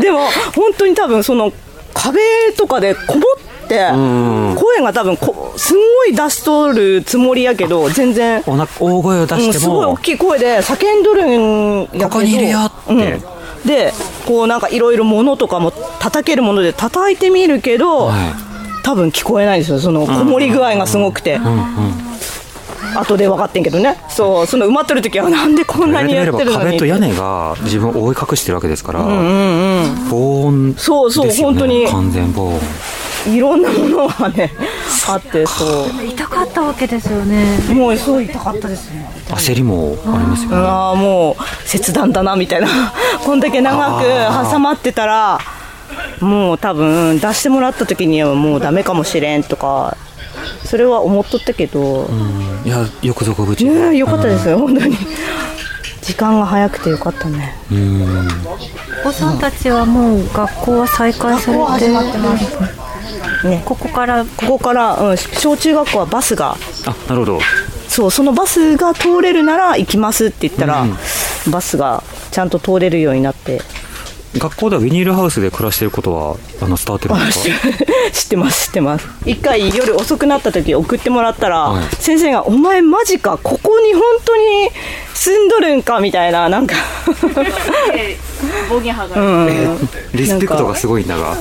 [0.00, 1.52] でも本当に多分その
[1.94, 2.20] 壁
[2.56, 3.24] とかでこも
[3.64, 4.56] ってん。
[4.56, 12.92] 声が多分こすんごい出しとるつもりやけど全然、おな大声を出うん、してすごい大もきい声で叫んどるんやけどここにいるよって。
[12.92, 13.22] うん。
[13.66, 13.92] で
[14.26, 18.18] こうなんかいろいろ物とかも叩けるもので叩いてみるけど、はい。
[18.84, 19.78] 多分聞こえないんですよ。
[19.78, 21.38] そのこもり具合がすごくて、
[22.94, 23.98] 後で分かってんけどね。
[24.08, 26.58] そうその埋まってる時はなんでこんなにやってるのに。
[26.58, 30.08] 壁と屋根が自分を覆い隠してるわけですから、うんうんうん。
[30.10, 31.86] 防音ですよ、ね、そうそう本当に。
[31.88, 32.60] 完全防音。
[33.26, 34.52] いろんなものがね
[35.08, 36.04] あってそう。
[36.04, 37.58] 痛かったわけですよね。
[37.72, 39.08] もうそう痛かったですね。
[39.28, 40.56] 焦りもありますよね。
[40.56, 42.68] ああもう切断だなみたいな。
[43.24, 44.04] こんだけ長く
[44.50, 45.38] 挟まってたら
[46.20, 49.96] もう多分出してもらった時にはもうダメかもしれんとか
[50.64, 52.08] それは思っとったけど、
[52.64, 54.96] いやよくぞご無事ねえよかったですよ、本当に。
[56.02, 57.54] 時間が早くてよかったね。
[57.70, 58.28] うん。
[59.00, 61.88] お子さんたちはもう学校は再開されて。
[63.48, 63.62] ね。
[63.64, 64.24] ここから。
[64.24, 66.56] ここから、うん、小中学校はバスが。
[66.86, 67.40] あなるほど。
[67.88, 70.86] そうそのバスが通れるなら行きますって言ったら、
[71.50, 73.60] バスがちゃんと通れるようになって
[74.38, 77.54] 学校ではビニールハウスで暮らしていることはあの伝わってるんですか？
[78.12, 79.06] 知ってます知ってます。
[79.26, 81.84] 一回夜遅くなった時送ってもらったら、はい。
[81.96, 84.70] 先生が「お前マジかここに本当に
[85.14, 86.74] 住んどるんか」みたいななんか。
[88.68, 89.28] 暴言吐かれう
[89.70, 89.88] ん。
[90.14, 91.36] リスペクトがすごいんだが。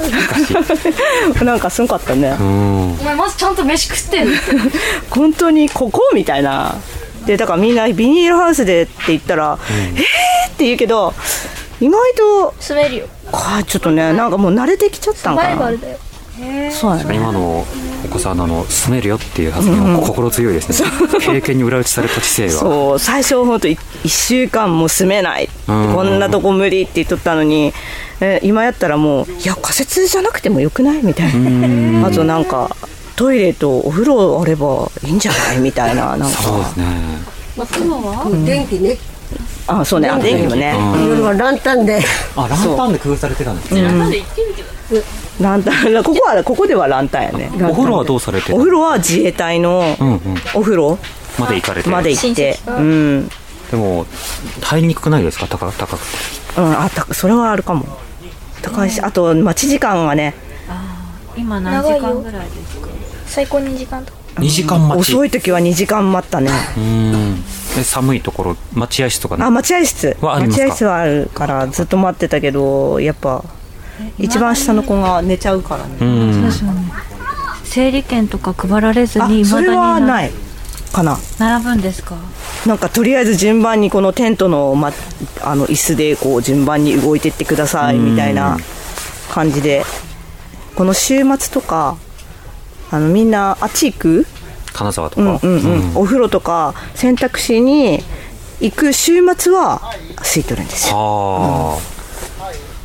[1.43, 1.69] なんか。
[1.69, 2.35] すごかったね。
[2.39, 2.91] うん。
[2.99, 4.37] お前マジちゃんと飯食ってんの？
[5.09, 6.01] 本当にここ？
[6.13, 6.75] みたいな。
[7.25, 11.13] でだからみんなビニールハウスでって言ったら「えー!」って言うけど
[11.81, 13.07] 意外と住めるよ。
[13.33, 15.49] あちょっとねなんかもう慣れてきちゃったんかな。
[15.49, 15.97] バイバルだよ。
[16.71, 17.15] そうやね。
[17.15, 17.65] 今の
[18.05, 20.89] お子さんのあの住めるよっていう発言は心強いですね、
[21.19, 22.99] 経験に裏打ちされた知性がそう。
[22.99, 25.93] 最初本当1週間も住めない、うん。
[25.93, 27.73] こんなとこ無理って言っとったのに、
[28.21, 32.07] え今やったらもういや仮設じゃなくてもよくないみたいな。
[32.07, 32.75] あとなんか
[33.15, 35.59] トイレとお風呂あればいいんじゃない？
[35.59, 36.37] みたいななんか。
[36.41, 36.85] そうですね。
[37.57, 38.45] お風呂は？
[38.45, 38.97] 電気ね
[39.79, 40.09] あそうね。
[40.09, 40.75] あ電気もね、
[41.07, 42.01] 夜はランタンで。
[42.35, 44.53] あランタンで工夫されてたんですね、まで行ってる
[44.89, 45.03] けど
[45.39, 45.93] ランタン。
[46.03, 47.51] ここはここではランタンやね。
[47.69, 50.19] お風呂はどうされてお風呂は自衛隊のうんうん。
[50.53, 50.97] お風呂。
[51.39, 51.89] まで行かれて。
[51.89, 52.59] まで行って。
[52.67, 53.29] うん、
[53.71, 54.05] でも
[54.61, 55.47] 入りにくくないですか？
[55.47, 56.05] 高高くて。
[56.57, 57.85] うん、あたそれはあるかも。
[58.61, 60.35] 高いしあと待ち時間がね。
[61.37, 62.87] 今何時間ぐらいですか？
[63.25, 65.11] 最高2時間とか2時間待ち。
[65.13, 66.51] 遅い時は2時間待ったね。
[66.77, 67.43] うん。
[67.75, 69.43] で寒いところ待合室とかね。
[69.43, 70.17] あ待合室。
[70.21, 70.63] はありますか？
[70.63, 73.43] 待合室はあるからずっと待ってたけどやっぱ
[74.17, 75.95] 一番下の子が寝ちゃうからね。
[75.99, 76.51] うん。
[77.63, 80.31] 整理券とか配られずあにそれはない。
[80.91, 81.17] かな。
[81.39, 82.15] 並ぶんですか？
[82.65, 84.91] なんかとりあえず順番にこのテントの,、ま、
[85.41, 88.57] あの椅子でこう順番に動いてってくださいみたいな
[89.29, 89.83] 感じで。
[90.73, 91.97] この週末とか
[92.91, 94.25] あのみんなあっち行く？
[94.73, 97.99] 金沢とか、うんうんうん、お風呂とか選択肢に
[98.59, 99.81] 行く週末は
[100.17, 100.95] 空いてるんですよ。
[100.95, 101.79] は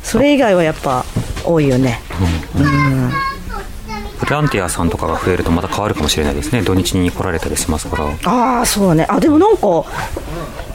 [0.03, 1.05] それ以外はやっぱ
[1.45, 1.99] 多いよね。
[2.57, 2.65] うん。
[3.11, 3.11] あ、
[4.21, 6.61] ボランティアさんとかが増えるとまた変わるかもしれないですね。
[6.61, 8.31] 土日に来られたりしますから。
[8.31, 9.05] ああそうね。
[9.09, 9.83] あでもなんか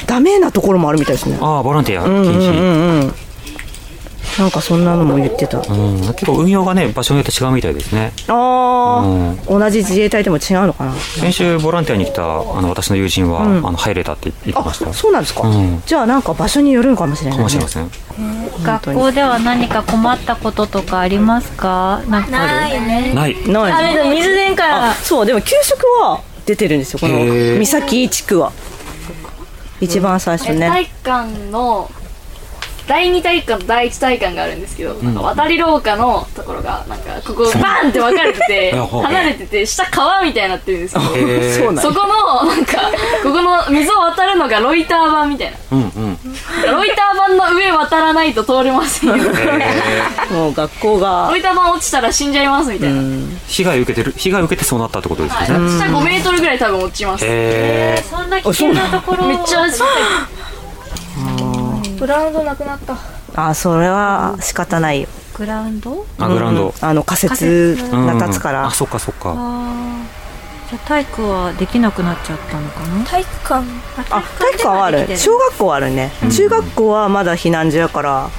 [0.07, 1.39] ダメなところもあるみたいですね。
[1.41, 3.15] ああボランティア禁うんうん止、うんうん
[4.39, 5.59] なんかそんなのも言ってた。
[5.59, 6.01] あうん。
[6.01, 8.13] 結構運用がね場所によって違うみたいですね。
[8.29, 9.33] あうん。
[9.35, 10.95] ー、同じ自衛隊でも違うのかな。
[10.95, 12.27] 先週ボランティアに来たあ
[12.63, 13.67] の私の友人は、うん。
[13.67, 14.91] あの入れたって言ってました。
[14.91, 15.83] あそうなんですか、うん。
[15.85, 17.91] じゃあなんか場所によるのかもしれない、ね、かもしれません。
[18.63, 22.03] 学校では何か困ったこととかありますか？
[22.09, 22.81] なんかある？
[22.81, 23.49] ねない。
[23.49, 23.73] ない。
[23.73, 24.91] あれでも水田から。
[24.91, 25.27] あそう。
[25.27, 26.99] でも給食は出てるんですよ。
[26.99, 27.25] この
[27.59, 28.53] 三崎地区は。
[29.81, 30.69] 一番最初ね。
[30.69, 31.91] 体育館の
[32.87, 42.91] 第二体育館と第一体育館があるんですけど、なんか渡り廊下のところがなんかここバンって分かれてて 離れてて下川みたいになってるんですけどそこのなんか
[43.23, 45.57] ここの水を渡るのがロイター板みたいな。
[45.73, 46.19] うんうん。
[46.71, 49.17] ロイター板の上渡らないと通れませんよ。
[50.31, 51.29] もう学校が。
[51.31, 53.03] ロイター板落ちたら死んじゃいますみたいな、
[53.47, 57.25] 被害受けてる被害受けてそうなったってことですよね、下5メートルぐらい多分落ちます。
[57.25, 57.29] へ
[57.99, 59.67] えそんな危険なところめっちゃ
[62.03, 62.97] グラウンドなくなった。
[63.37, 65.09] あそれは仕方ないよ。
[65.35, 66.05] グラウンド？
[66.19, 66.73] あグラウンド、うん。
[66.81, 68.67] あの仮設が立つから、うん。
[68.67, 69.33] あそっかそっか。
[70.69, 73.05] じゃあ体育はできなくなっちゃったのかな？
[73.05, 73.65] 体育館。
[74.11, 75.17] あ体育館はある。
[75.17, 78.31] 小学校はあるね、中学校はまだ避難所やから。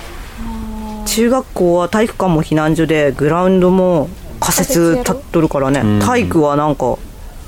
[1.05, 4.09] 中学校は体育館も避難所でグラウンドも
[4.41, 6.01] 仮設立っとるからね、ん。
[6.01, 6.97] 体育はなんか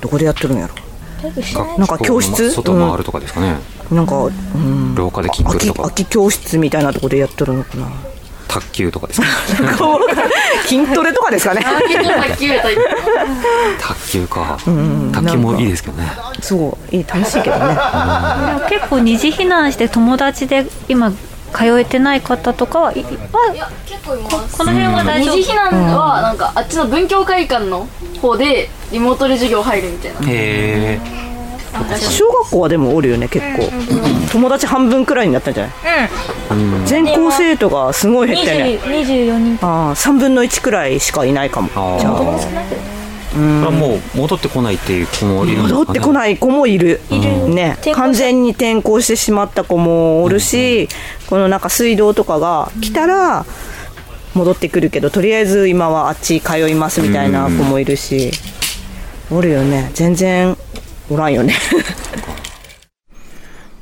[0.00, 0.74] どこでやってるんやろ。
[1.22, 2.50] 学なんか教室？
[2.52, 3.56] 外回るとかですかね、
[3.90, 5.82] なんか、うん、廊下で筋トレとか。
[5.82, 7.86] 空き教室みたいなとこでやってるのかな。
[8.48, 9.26] 卓球とかですか？
[10.66, 11.62] 筋トレとかですかね。
[11.62, 11.88] 卓
[12.38, 12.82] 球や体育
[13.78, 14.56] 卓球か、
[15.12, 16.10] 卓球もいいですけどね。
[16.40, 16.94] そう。
[16.94, 17.66] いい楽しいけどね。
[17.66, 21.16] でも結構二次避難して友達で今通
[21.78, 23.10] えてない方とかはいは
[23.86, 24.56] 結構います。
[24.58, 27.86] この辺は大丈夫二次避難はなんかあっちの文教会館の
[28.22, 30.18] 方でリモートで授業入るみたいな。
[30.20, 31.00] へえ
[31.98, 33.70] 小学校はでもおるよね結構。
[34.32, 35.74] 友達半分くらいになったんじゃない？
[36.86, 39.66] 全校生徒がすごい減ったよね24人。
[39.66, 41.68] ああ3分の1くらいしかいないかも。
[41.68, 42.20] じゃあ。
[43.36, 47.00] これはもう戻ってこないっていう子もいる戻ってこない子もいる。
[47.10, 47.76] ね。
[47.94, 50.88] 完全に転校してしまった子もおるし、
[51.28, 53.44] このなんか水道とかが来たら
[54.32, 58.30] 戻ってくるけどとりあえず今はあっち通いますみたいな子もいるし、
[59.30, 59.90] おるよね。
[59.92, 60.56] 全然
[61.08, 61.54] おらんよね。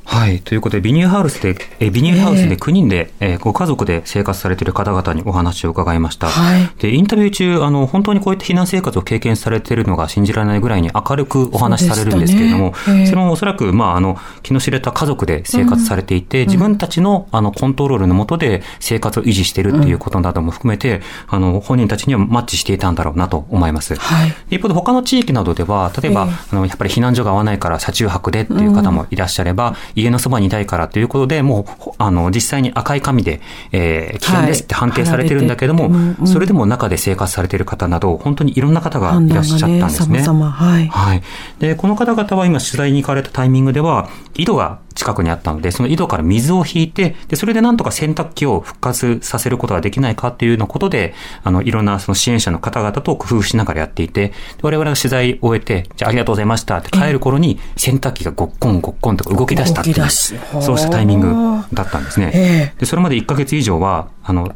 [0.04, 0.40] はい。
[0.40, 6.28] ということで、ビニールハウスで、えビニールハウスで9人で、えーご家族で生活されている方々にお話を伺いました。
[6.28, 6.70] はい。
[6.78, 12.74] で、インタビュー中、あの、本当にこうやって避難生活を経験されているのが信じられないぐらいに明るくお話しされるんですけれども、ね。
[12.88, 13.06] ええ。
[13.06, 23.94] それもおそらく、まあ、あの、気の知れた家族で生活されていて、自分たちの、あの、コントロールのもとで生活を維持しているっていうことなども含めて、あの、本人たちにはマッチしていたんだろうなと思います。
[23.96, 24.34] はい。
[24.50, 33.40] 一方で他の地域などでは、例えば、あの、やっぱり避難所が合わないから車中泊でっていう方もいらっしゃれば、家のそばにいたいからということで、もうほ、あの、実際に赤い紙で、
[33.72, 35.92] えー危険ですって判定されてるんだけども、はい。
[35.92, 40.22] うんうんそれでも中で生活されている方など、本当にいろんな方がいらっしゃったんですね。
[40.22, 40.50] 様々。
[40.50, 40.88] はい。
[40.88, 41.22] はい。
[41.59, 60.84] で、この方々は今取材に行かれたタイミングでは、井戸が近くにあったので、その井戸から水を引いて、で、それでなんとか洗濯機を復活させることができないかっていうようなことで、あの、いろんなその支援者の方々と工夫しながらやっていて、で我々が取材を終えて、じゃあありがとうございましたって帰る頃に、洗濯機がごっこんごっこんとか動き出したっていう、そうし。
[60.84, 62.30] たタイミングだったんですね。
[62.34, 64.54] えで、それまで1ヶ月以上は、あの、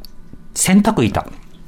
[0.55, 1.27] 洗濯板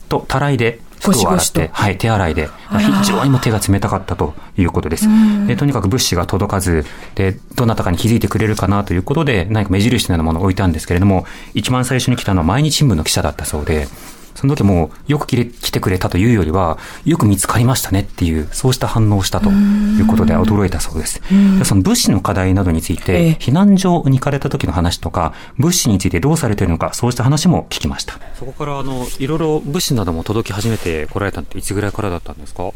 [0.08, 5.08] とたらいで服を洗って、はい、手洗いで、非常にも手が冷たかったということです。
[5.46, 13.88] でとにかく物資が届かず、で、どなたかに気づいてくれるかなということで、何か目印のようなものを置いたんですけれども、一番最初に来たのは毎日新聞の記者だったそうで、
[14.34, 21.20] その時もよく来れ来てくれたというよりは、よく見つかりましたねっていう、そうした反応をしたということで驚いたそうです。
[21.58, 23.34] でその物資の課題などについええ。
[23.34, 28.18] て、避難所に行かれた時の話とか、物資についてどうされているのか、そうした話も聞きました。
[28.38, 32.70] そこから、あの、いろいろ物資なども届き始めてこられたっていつぐらいからだったんですか？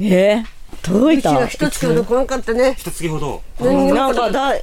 [0.00, 0.44] えー、
[0.82, 1.46] 届いた。
[1.46, 2.74] 一つほど来なかったね。
[2.78, 3.42] 一月ほど。
[3.60, 4.54] うんなんかだ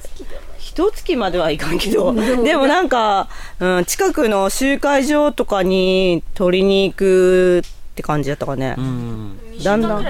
[0.58, 9.38] 一月まではいかんけどでもなんか、うん、近くの集会場とかに取りに行くって感じだったかね、うん。
[9.62, 10.06] だんだん、うん、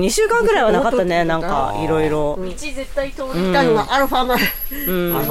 [0.00, 2.36] 2週間ぐらいはなかったねなんかいろいろ。
[2.36, 4.34] 道絶対通る、来たのがアルファ米。
[4.86, 5.16] うん。
[5.16, 5.26] アル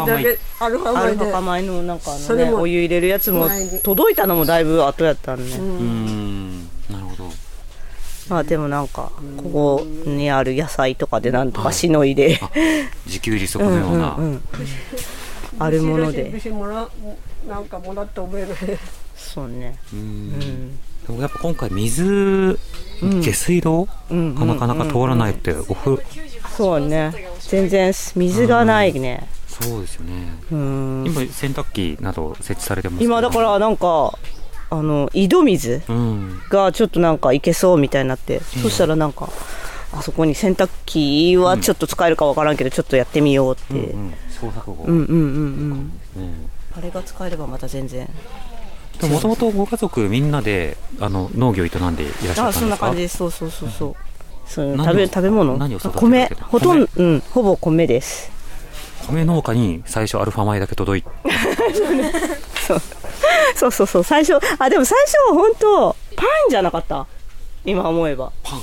[0.80, 1.62] ファ米。
[1.62, 3.48] のなんかあの、ねお湯入れるやつも
[3.84, 6.19] 届いたのもだいぶ後やったんね、うん。
[8.30, 12.40] まあでもなんかここにある野菜とかでなんとかしのいで、
[13.06, 14.16] 自給自足のような。
[14.18, 14.42] うんうん
[15.62, 16.32] あるもので。
[17.46, 18.80] なんかもらった覚えない。
[19.14, 19.78] そうね。
[19.92, 20.78] うん。
[20.78, 20.78] で
[21.10, 22.58] もやっぱ今回水、
[23.02, 23.86] 下水道？
[24.14, 26.04] んがなかなか通らないって、お風呂、
[26.56, 27.14] そうね。
[27.42, 29.28] 全然水がないね。
[29.48, 30.14] そうですよね。
[30.50, 31.04] うん。
[31.08, 34.18] 今洗濯機など設置されてます今だからなんか
[34.72, 36.42] あの井戸水うん。
[36.50, 39.30] がちょっとなんかいけそうみたいになって、そしたらなんか
[39.92, 44.08] あそこに洗濯機はちょっと使えるかわからんけどちょっとやってみようって、ううん。
[44.10, 44.14] ん。
[44.30, 44.84] 創作語。
[44.84, 46.50] うんうんうんうん。
[46.78, 48.08] あれが使えればまた全然。
[49.02, 52.48] もともとご家族みんなであの農業を営んでいらっしゃったんですか？
[52.50, 53.18] あそんな感じです。
[53.18, 53.96] そうそうそうそう。
[54.46, 55.58] そう何を食べ食べ物？
[56.02, 56.30] 米。
[56.42, 57.20] ほとんどうん。
[57.32, 58.30] ほぼ米です。
[59.08, 61.10] 米農家に最初アルファ米だけ届いて。
[62.68, 62.82] そう
[63.56, 67.06] そうそう最初あでも最初本当パンじゃなかった？
[67.66, 68.32] 今思えば。
[68.44, 68.62] パン。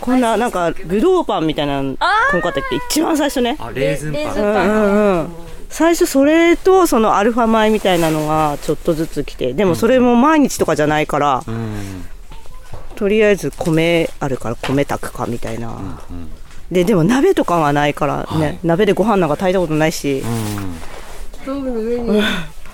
[0.00, 1.96] こんななんかブドウパンみたいなの
[2.30, 3.56] こんかったっけ一番最初ね。
[3.58, 4.22] あレーズンパン。
[4.36, 5.34] うんうんうん。
[5.70, 12.04] 最初それとそのアルファ米みたいなのがちょっとずつ来てでもそれも毎日とかじゃないから、うん。
[12.94, 15.72] とりあえず米あるから米炊くかみたいな、
[16.70, 20.22] ででも鍋とかがないからね、鍋でご飯なんか炊いたことないし、
[21.32, 22.22] ストーブの上に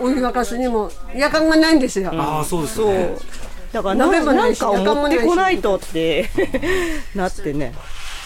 [0.00, 2.10] お湯沸かすにも夜間がないんですよ。
[2.14, 3.16] ああそうですね。
[3.72, 6.28] だからな鍋もなしないんかを持ってこないとって
[7.14, 7.72] なってね。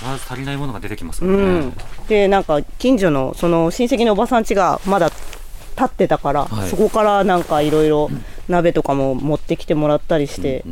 [0.03, 1.73] まず足りないものが出てきますうもんね、ん、
[2.09, 6.69] でなんか近所のその親戚のおばさん家がまだ立ってたから、はい。
[6.69, 8.11] そこからなんかいろいろ
[8.49, 10.65] 鍋とかも持ってきてもらったりして、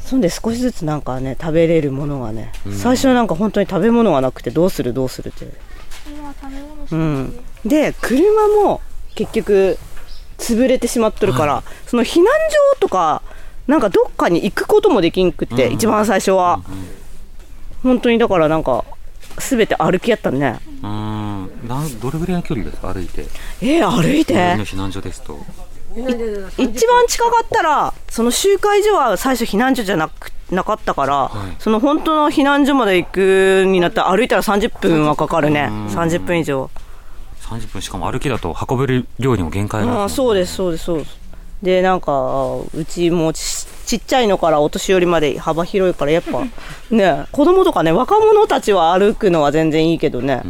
[0.00, 5.46] そんで少しずつなんかね食べれるものがね、最初はなんか本当に食べ物がなくてどうするどうするって、
[6.90, 8.80] うん、で車も
[9.14, 9.78] 結局
[10.38, 12.26] 潰れてしまっとるから、その避難
[12.74, 13.22] 所とか
[13.66, 16.60] なんかどっかに行くこともできんくって、一番最初は、
[17.82, 18.84] 本当にだからなんか
[19.38, 20.58] 全て歩きやったね。
[20.82, 21.50] うん。
[21.68, 22.92] なんどれぐらいの距離ですか？
[22.92, 23.26] 歩いて。
[23.60, 24.34] えー、歩いて？
[24.34, 25.38] 避難所ですと。
[26.56, 35.68] 一番近かったらその集会所は最初避難所じゃなくなかったから、その本当の避難所まで行くになったら歩いたら30分はかかるね。
[35.88, 36.70] 30分以上
[37.50, 40.00] 30分しかも歩きだと運べる量にも限界がある。
[40.02, 41.18] ああそうですそうですそうです。
[41.62, 43.40] でなんかうちもち
[43.86, 46.42] ちっちゃいのからお年寄りまで幅広いからやっぱ
[46.94, 50.42] ね子供とかね若者たちは歩くのは全然いいけどね。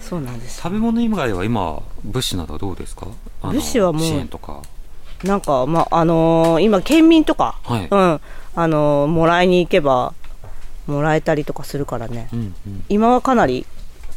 [0.00, 0.60] そうなんです。
[0.62, 3.06] 食べ物以外は今物資などはどうですか？
[3.42, 4.62] 物資はもう支援とか。
[5.24, 7.88] なんかまああのー今県民とか、はい。
[7.90, 8.20] うん。
[8.54, 10.12] あのーもらいに行けば
[10.86, 12.84] もらえたりとかするからね、うんうん。
[12.88, 13.66] 今はかなり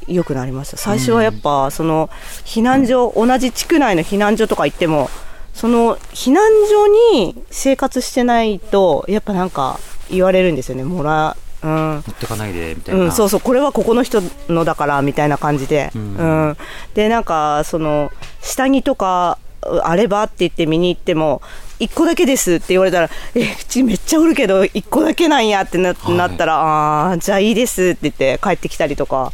[0.08, 0.78] 良くなりました。
[0.78, 2.10] 最初はやっぱその
[2.46, 5.10] 避難所同じ地区内の避難所とか行っても
[5.54, 9.80] その避難所に生活してないとやっぱなんか
[10.10, 10.84] 言われるんですよね。
[10.84, 12.04] もらうん。
[12.08, 13.40] 持ってかないでみたいな、うん、そうそう。
[13.42, 16.58] これはここの人のだからみたいな感じで、うん。
[16.94, 19.38] でなんかその下着とか
[19.84, 21.42] あればって言って見に行っても
[21.80, 29.32] 1個だけですって言われたらえうちめっちゃおるけど1個だけなんやってな,、なったらあーじゃあいいですって言って帰ってきたりとか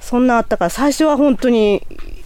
[0.00, 1.82] そんなあったから最初は本当に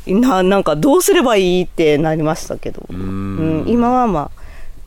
[0.07, 4.40] ななんかどうすればいいってなりましたけど、うん、今はまあ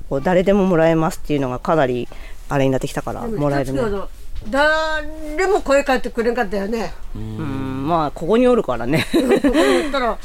[0.10, 2.08] こう誰でももらえますっていうのがかなり
[2.50, 3.82] あれになってきたからもらえるね。
[4.50, 6.94] 誰も声かけてくれんかったよね。
[7.16, 9.06] うん、まあここにおるからね。
[9.12, 10.18] ここに行ったら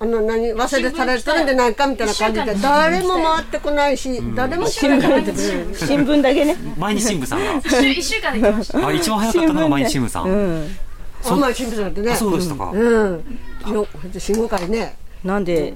[0.00, 5.74] あの何忘れされてるんじゃないかみたいな感じで誰も回ってこないし、誰も声かけてくれない。
[5.74, 6.56] 新聞だけね。
[6.76, 10.76] 毎日新聞さんが一週一週間で来ましたあ一番早かったのが毎日新聞さん、うん。
[11.24, 12.12] あんまり新聞さんってね。
[12.12, 13.38] あそうでしたかうん。
[13.72, 13.86] よ
[14.18, 14.96] 信号会ね。
[15.22, 15.74] なんで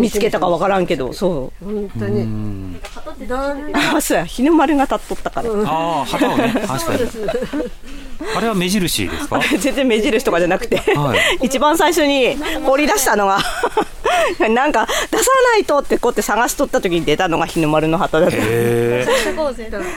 [0.00, 1.64] 見つけたかわからんけど、そう。
[1.64, 2.80] 本当に。
[3.28, 5.50] 誰あ、そうや、日の丸が立っとったから。
[5.66, 7.00] ああ旗をね確かに
[8.36, 9.40] あれは目印ですか？
[9.58, 13.38] 全然目印とかじゃなくて、は 一番最初に掘り出したのが
[14.50, 18.36] なんか出さないとってこうやって探しとった時に出たのが日の丸の旗だった。
[18.38, 19.06] へ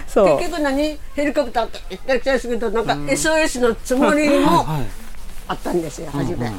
[0.08, 0.50] そう結。
[0.52, 0.98] 局何？
[1.16, 1.70] ヘリコプターっ
[2.06, 4.84] たり来たりするけどなんか SOS のつもりもはい
[5.48, 6.52] あったんですよ初め。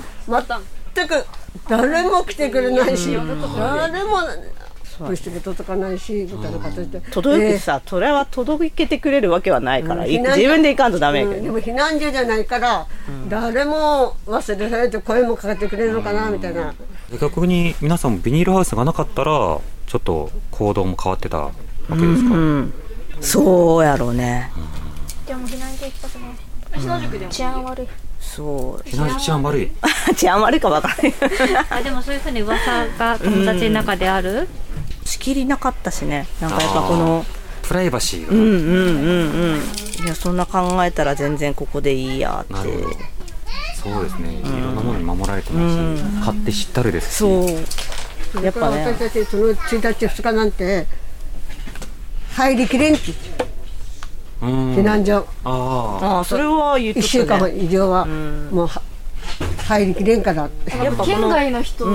[0.94, 1.24] 全く
[1.68, 3.24] 誰も来てくれないし、誰
[4.04, 4.18] も
[5.00, 7.00] 物質で届かないしみたいな形で。
[7.10, 11.48] 届けてさ、それは届けてくれるわけはないから、自分で行かんとダメやけどね。
[11.48, 11.54] うん。
[11.54, 12.86] でも避難所じゃないから、
[13.28, 16.74] 誰も忘れられて声もかけてくれるのかなみたいな、
[17.20, 21.52] 逆に皆さんもビニールハウスがなかったらちょっと行動も変わってたわ
[21.88, 22.72] けですか、うん。
[23.20, 24.50] そうやろうね。
[25.26, 26.50] でも避難所行きたくない
[27.30, 27.88] 治安悪い
[28.20, 28.88] そう。
[28.88, 29.70] 避難治安悪い。
[30.14, 31.14] 治安悪いかわからない。
[31.70, 34.46] あでもそういうふうに噂が友達の中である、
[35.04, 36.26] 仕切りなかったしね。
[36.40, 37.24] なんかやっぱこの、
[37.62, 40.04] プライバシーが、うんうんうんうん。
[40.04, 42.52] いや、そんな考えたら全然ここでいいやって。
[42.52, 42.96] なるほど。
[43.82, 47.16] そうですね、いろんなものに守られてますし、買って知ったるですし。
[47.16, 47.46] そ
[48.40, 48.44] う。
[48.44, 48.84] やっぱね。
[48.84, 50.86] 私たちその1日2日なんて
[52.32, 53.14] 入りきれんき。
[54.42, 54.74] うん。
[54.74, 55.26] 避難所。
[55.44, 55.50] あ
[56.02, 57.48] あああ、それは言っと1週間。
[57.48, 58.82] 以上はもうは
[59.70, 60.76] 入りきれんからって。
[60.76, 61.86] やっぱこ県の、外の人、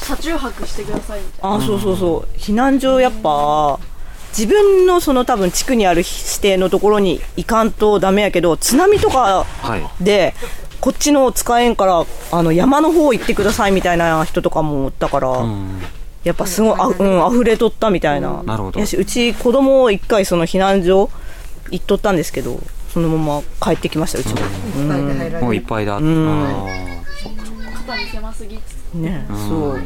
[0.00, 1.56] 車中泊してくださいみたいな。
[1.56, 2.38] あそうそうそう。
[2.38, 3.78] 避難所やっぱ、
[4.36, 10.04] 自分のその多分地区にある指定のところに行かんとダメやけど、津波とかはい。
[10.04, 10.34] で、
[10.80, 15.82] こっちの使えんから、あの山の方行ってくださいみたいな人とかもおったから、うん。
[16.24, 18.42] やっぱすごい、あうん、溢れとったみたいな。
[18.44, 18.80] なるほど。
[18.80, 21.10] やしうち子供一回その避難所
[21.70, 22.60] 行っとったんですけど、
[22.92, 24.40] そのまま帰ってきました、うちも。
[25.40, 26.83] もういっぱいだ、ん
[27.84, 28.56] あ肩に狭すぎ。
[28.94, 29.82] ね、ーそう。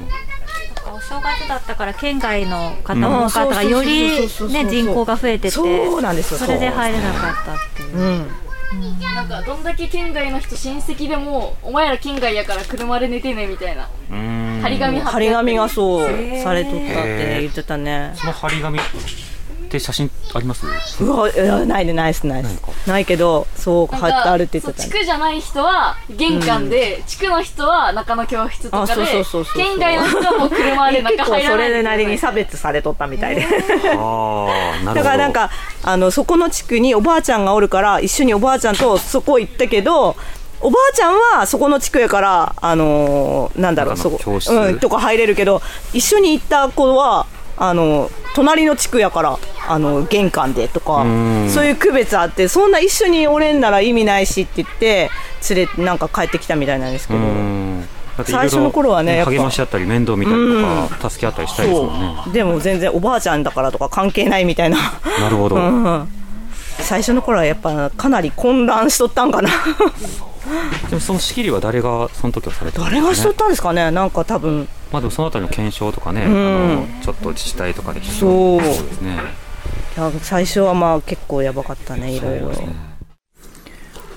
[0.91, 7.97] お正月だったから県外の方も多かったからうんよりね人口が増えててそうなんですよそれで入れなかったっていう。
[7.97, 8.29] うん。
[9.15, 13.89] なんかどんだけ県外の人親戚でもお前ら県外やから車で寝てねみたいな。
[14.11, 14.63] ーうん。
[14.63, 16.07] 張り紙貼って張り紙がそう
[16.43, 18.13] されとったって言ってたね。
[18.15, 18.79] その張り紙
[19.69, 20.67] って写真あります？
[21.01, 21.31] うわ、
[21.67, 22.89] ないでないですないです。
[22.89, 25.01] ないけど、そう貼ってあるってかそう言ってたね。
[25.01, 29.55] 地区じゃない人は玄関で、地区の人は中の教室とあ、そうかでそうそうそう。
[29.57, 33.43] 県外の人はもう車で中結構入らないそれなりにさ差別されとったみたいで。
[33.45, 33.59] ああな
[33.91, 35.51] るほどだからなんか
[35.83, 40.17] あのそこの地区におばあちゃんがおるから一緒におばあちゃんとそこ行ったけど
[40.61, 45.63] おばあちゃんはそこの地区やからあのーなんだろう中そこの教室うんとか入れるけど
[45.93, 47.27] 一緒に行った子は
[47.61, 51.51] あの隣の地区やからあの玄関でとかん。
[51.51, 55.11] そういう区別あってそんな一緒におれんなら意味ないしって言って
[55.55, 57.21] 連れなんか帰ってきたみたいなんですけど。
[58.25, 59.33] 最初の頃はねやっぱ。
[59.33, 62.33] 励まし合ったり面倒見たりとか助け合ったりしたいですもんね。
[62.33, 64.77] でも全然おばあちゃんだからとか関係ないみたいな。
[65.21, 66.09] なるほど、うん。
[66.81, 69.51] 最初の頃はやっぱかなり混乱しとったんかな
[70.89, 73.91] でもその仕切りは誰がその時はされたんですか、ね、誰がしとったんですかね？
[73.91, 74.69] なんか多分。
[74.93, 76.25] まあでもそのあたりの検証とかね、ん。
[76.25, 76.29] あ
[76.77, 78.61] のちょっと自治体とかでそう。
[78.61, 79.19] ですね。
[79.99, 82.53] や最初はまあ結構やばかったねいろいろ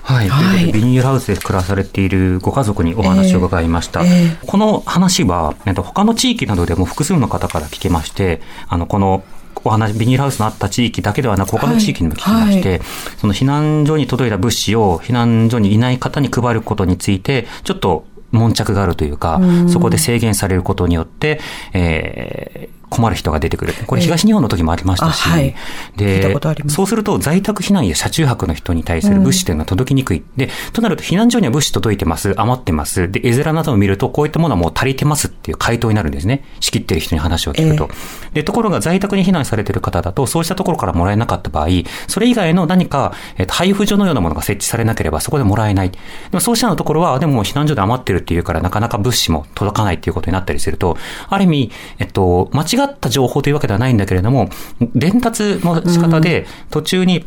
[0.04, 4.02] はい、といビニールハウスで暮らされているご家族にお話を伺いました。
[4.02, 4.38] えーえ。
[4.46, 9.22] この話は、えっと、他の地域などでも複数の方から聞けまして、あの、この、
[9.64, 12.80] お話、ビニールハウスのあった地域だけではなく、他の地域にも聞きまして、
[13.18, 21.40] その避難所に届いた物資を避難所にいない方に配ることについて、ちょっと悶着があるというか、そこで制限されることによって、
[21.72, 23.74] えー困る人が出てくる。
[23.86, 25.54] これ東日本の時もありましたし、あはい
[25.96, 26.36] で
[26.68, 30.22] そうすると在宅避難や車中泊の人に対する物資というのは届きにくい。
[30.36, 33.10] で、となると避難所には物資届いてます、余ってます。
[33.10, 36.44] で、絵面などを見るとこういったものはもう足りてますっていう回答になるんですね。
[36.60, 37.88] 仕切ってる人に話を聞くと。
[38.34, 41.68] で、ところが在宅に避難されてる方だと、そうしたところからもらえなかった場合、
[42.08, 45.90] それ以外の何か、えっと、配布所のようなものが設置されなければそこでもらえない。
[45.90, 45.98] で
[46.32, 50.96] もそうしたようなところは、でももう避難所で余ってるっていうからなかなか物資も届かないっていうことになったりすると、
[51.28, 54.48] ある意味、えっと、間違った情報というわけではないんだけれども、
[54.94, 57.24] 伝達の仕方で途中に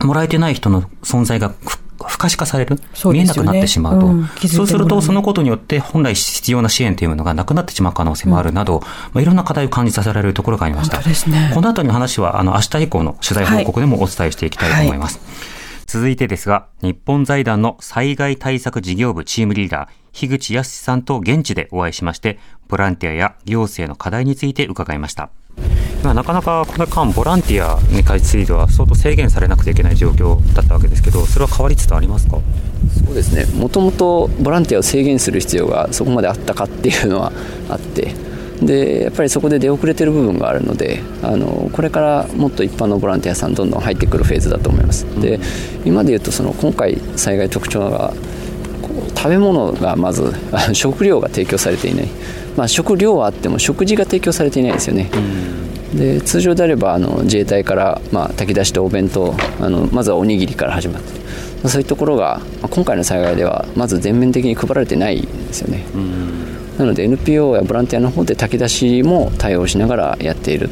[0.00, 2.82] もらえてない人の存在が不不可視化される、ね。
[3.12, 4.06] 見えなくなってしまうと。
[4.06, 4.28] うん。
[4.48, 8.80] そうすると、そのことによって本来必要な支援というのがなくなってしまう可能性もあるなど、
[9.12, 10.98] まあ、いろんな課題を感じさせられるところがありました。
[11.30, 11.50] ね。
[11.54, 15.20] この後の話は、あの、明日以降の取材報告でもお伝えしていきたいと思います。
[15.86, 22.38] 続いてですが、日本財団の災害対策事業部チームリーダー、樋口康さんと現地でお会いしまして、
[22.72, 25.28] ボランティアや行政の課題について伺いました。
[26.02, 32.38] ま、なかなかこの間、ボランティアについては相当制限されなくてはいけない状況だったわけですけど、それは変わりつつありますか？
[33.04, 33.44] そうですね。
[33.60, 37.30] もともとボランティアを制限する必要がそこまであったかっていうのは
[37.68, 38.14] あって。
[38.62, 45.04] でやっぱりそこで出遅れてる部分があるのであのこれからもっと一般のボランティアさんどんどん入ってくるフェーズだと思います。
[45.20, 45.40] で
[45.84, 48.14] 今で言うとその今回災害特徴が
[49.14, 50.32] 食べ物がまず
[50.74, 52.08] 食料が提供されていない、
[52.56, 55.10] まあ、食料はあっても食事が提供されていないですよね、
[55.94, 61.20] で通常であればあの自衛隊から、まあ、炊き出しとお弁当あのまずはおにぎりから始まって
[61.62, 65.84] まあそういうところがまあ今回の災害ではまず全面的に配られてないんですよね、
[66.78, 70.68] なので NPO やボランティアの方で炊き出しも対応しながらやっている、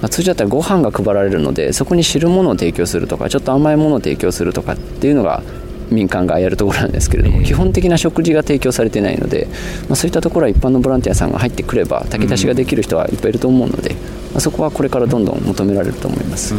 [0.00, 5.42] まあ通常だったらご飯が配られるのでそこに汁物を提供するとかちょっと甘いものを提供するとかっていうのが
[5.90, 9.48] 民間がやるところなんですけれども、基本的な食事が提供されていないので、
[9.88, 13.94] まあ、そういったところは一般のボランティアさんが入ってくれば炊き出しができる人はいっぱいいると思うので、
[14.32, 16.54] まあ、そこはこれからどんどん求められると思います。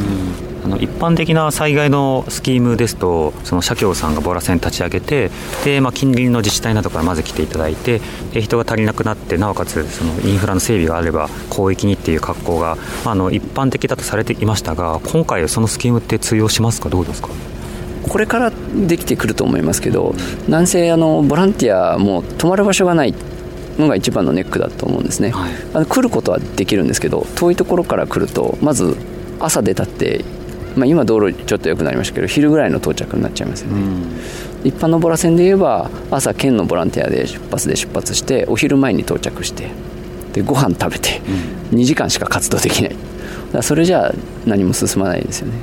[0.63, 5.31] あの一般的な災害のスキームですと、その社協さんがボラ船立ち上げて、
[5.63, 8.01] でまあ、近隣の自治体などからまず来ていただいて、
[8.33, 12.75] で人が足りなくなって、なおかつそのインフラの整備があれば、広域にっていう格好が、
[13.05, 17.29] まあ、あの一般的だとされていましたが、今回、そのスキームって通用しますか、どうですか？
[18.09, 18.51] これから
[18.87, 20.15] できてくると思いますけど、
[20.47, 23.13] なんせあのボランティアも泊まる場所がない
[23.77, 25.31] のが一番のネックだと思うんですね、
[25.73, 28.97] あの来ることはできるんですけど、遠いところから来ると、まず
[29.39, 30.23] 朝出たって、
[30.75, 33.81] まあ、今、道路ちょっと良くなりましたけど、昼ぐらいの到着になっちゃいますよね。
[34.63, 39.69] 一般のボラ船で言えば朝県のボランティアで出発で出発してお昼前に到着して
[40.33, 41.21] でご飯食べて
[41.71, 42.95] 2時間しか活動できない。
[43.53, 44.13] だそれじゃあ
[44.45, 45.53] 何も進まないですよね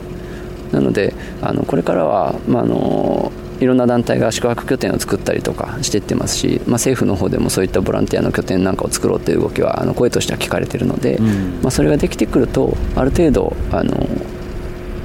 [0.74, 11.18] なのであのこれからは、まあ、あのいろんな団体が宿泊拠点を作ったりとかしていってますし、まあ、政府の方でもそういったボランティアの拠点なんかを作ろうという動きはあの声としては聞かれているので、
[11.62, 14.06] まあ、それができてくるとある程度あの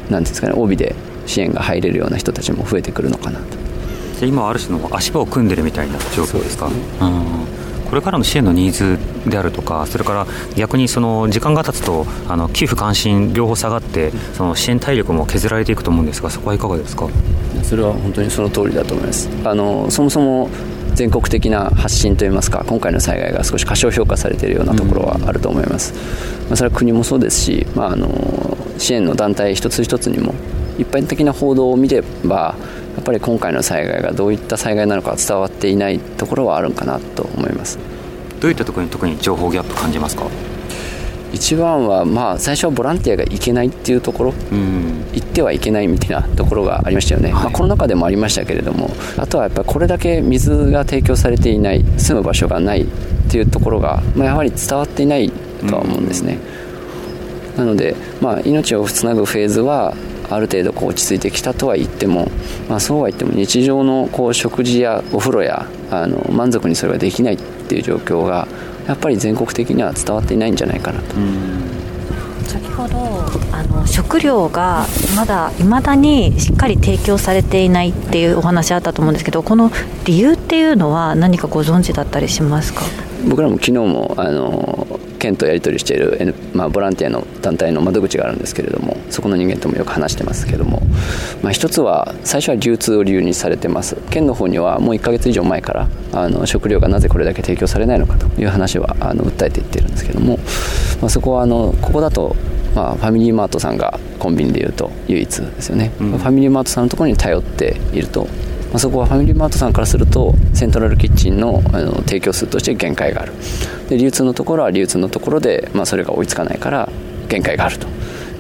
[0.10, 0.96] なんですかね帯で
[1.28, 3.46] 支援が入れるような人たちも増えてくるのかなと。
[4.18, 6.66] じゃあ今はある種の足場を組んでるみたいな状況ですか？
[6.66, 6.74] うん
[7.90, 8.98] これからの支援のニーズ
[9.30, 17.08] であるとか、それから逆にその時間が経つと、あの寄付、関心、両方下がって、その支援体力も削られていくと思うんですが、そこはいかがですか？
[17.64, 20.50] それは本当にその通りだと思いますあのそもそも
[20.96, 25.94] 全国的な発信といいますか今回の災害が少し過小評価されているようなところはあると思います、
[26.48, 28.10] まあ、それは国もそうですし、まあ、あの
[28.78, 30.34] 支援の団体一つ一つにも
[30.80, 32.56] 一般的な報道を見れば
[33.00, 37.80] やっぱり今回の災害がどういった災害なのか伝わっていないところはあるんかなと思います。
[38.42, 40.26] どういったところに特に情報ギャップ感じますか？
[41.32, 44.34] 一番は、まあ、最初はボランティアが行けないっていうところ、
[45.14, 52.88] 行ってはいけないみたいなところがありましたよね、まあ、コロナ禍でもありましたけれどもあとはやっぱりこれだけ水が提供されていない住む場所がないっ
[53.32, 55.32] ていうところが、まあ、やはり伝わっていない
[55.70, 56.40] とは思うんですね、
[57.56, 59.94] なので、まあ、命をつなぐフェーズは
[60.30, 62.28] ある程度こう落ち着いてきたとは言っても、
[62.70, 68.48] まあ、そうは言っても日常のこう食事やお風呂やあの満足にそれができないっていう状況が
[68.88, 71.16] やっぱり全国的には伝わっていないんじゃないかなと。
[72.48, 72.98] 先ほど
[73.52, 79.72] あの食料がまだいまだにしっかり提供されていないっていうお話あったと思うんですけどこの
[80.06, 82.82] 理由っていうのは何かご存知だったりしますか？
[83.28, 90.82] 僕らも昨日もあの県とやり取りしている、N まあ、ボランティアの団体の窓口があるんですけれどもそこの人間ともよく話してますけども、
[91.44, 93.98] まあ、一つは最初は流通を理由にされてます。
[94.10, 100.38] 県の方にはもう1ヶ月以上前からあの食料がなぜこれだけ提供されないのかという話はあの訴えていってるんですけども、
[101.02, 102.36] まあ、そこはあのここだと
[102.76, 108.28] まあ、ファミリーマートさんがコンビニでいうと唯一ですよね、うん、ファミリーマートさんのところに頼っていると
[108.70, 113.34] まあ、そこはファミリーマートさんからするとセントラルキッチンのあの提供数として限界がある。
[113.90, 116.90] で流通のところは流通のところで、まあ、それが追いつかないから
[117.28, 117.88] 限界があると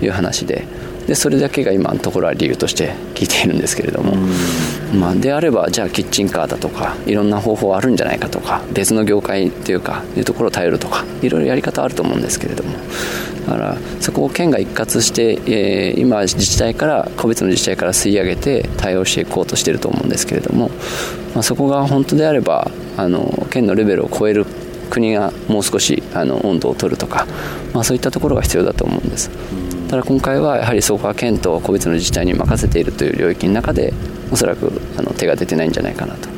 [0.02, 0.66] いう話で。
[1.10, 4.16] でそれだけが今のところは理由として聞いているんですけれども、
[4.93, 12.78] まあ、であればじゃあキッチンカーだとかいろんな方法あるんじゃないかとか別の業界というかいうところを頼るとかいろいろやり方あると思うんですけれども。
[13.47, 20.70] だからそこを県が一括して、えー、今自治体から個別の自治体から吸い上げて対応していこうとしていると思うんですけれども、
[21.34, 24.45] まあ、そこが本当であればあの県のレベルを超える
[24.91, 27.26] 国がもう少しあの温度を取るとか、
[27.74, 29.32] まあ、そういったところが必要だと思うんです。
[29.90, 33.92] ただ今回はやはりそこは県と個別の自治体に任せているという領域の中で
[34.32, 36.30] おそらくあの手が出てないんじゃないかなと。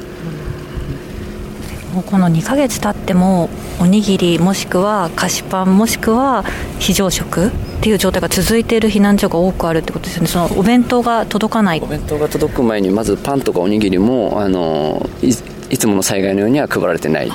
[2.09, 3.49] この2ヶ月経っても
[3.81, 6.45] おにぎりもしくは菓子パンもしくは
[6.79, 10.29] 非常食っていう状態が続いている避難所が多くあるってことですよね。
[10.29, 11.81] そのお弁当が届かない。
[11.81, 15.27] お弁当が届く前にまずパンとかおにぎりもあのい
[15.69, 17.31] いつもの災害のようには配られてない。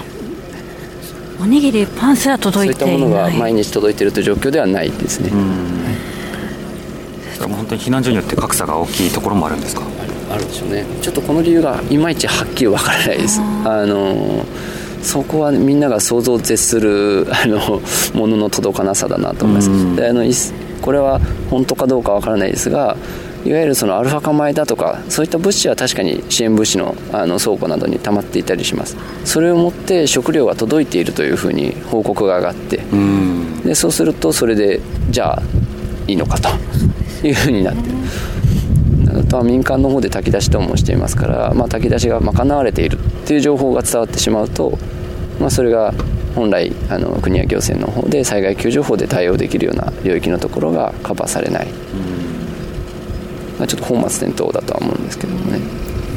[1.39, 2.99] おにぎりパンすら届いていない。
[2.99, 5.31] そういったものが毎日届いているという状況ではないですね、
[7.45, 9.83] 本当に避難所によって格差が大きいところもあるんですか？
[10.31, 10.85] あるでしょうね。
[11.03, 13.41] ちょっとこの理由がいまいちはっきりわからないです。
[13.41, 14.45] あの
[15.03, 17.81] そこはみんなが想像を絶する あの
[18.15, 20.25] ものの届かなさだなと思います、であの
[20.83, 21.21] これは
[21.51, 22.97] 本当かどうかわからないですが
[23.45, 28.97] いわゆるそのアルファ化米だとかそういった物資は確かに支援物資のあの倉庫などに溜まっていたりします。
[29.25, 32.81] それをもって食料が届いているというふうに報告が上がって。
[33.65, 34.81] でそうするとそれで
[35.11, 35.43] じゃあ
[36.07, 36.49] いいのかと
[37.27, 37.91] いうふうになって。
[37.91, 37.97] る
[39.19, 44.79] あとは民間の方で炊き出し等もしていますから、まあ、炊き出しが賄われているっていう情報が伝わってしまうと、
[45.41, 45.95] まあ、それが
[46.35, 51.67] 本来あの国や行政の方で災害救助法で対応できるような領域のところがカバーされない、
[53.59, 55.61] まあ、ちょっと本末転倒だとは思うんですけどもね。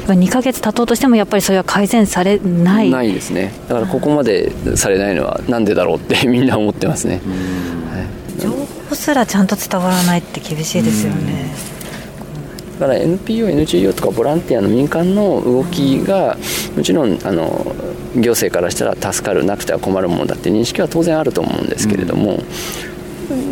[0.08, 2.90] 2ヶ月経とうとしてもやっぱりそれは改善されない。
[2.90, 3.54] ないですね。
[3.68, 7.22] だからここまでされないのはなんでだろうってみんな思ってますね、
[8.90, 11.52] はい、情報すらちゃんと伝わらないって厳しいですよね、
[12.80, 16.38] だから NPO、NGO とかボランティアの民間の動きが
[16.76, 17.76] もちろんあの
[18.16, 22.40] 行政からしたら助かるなくては困るものだって認識は当然あると思うんですけれども、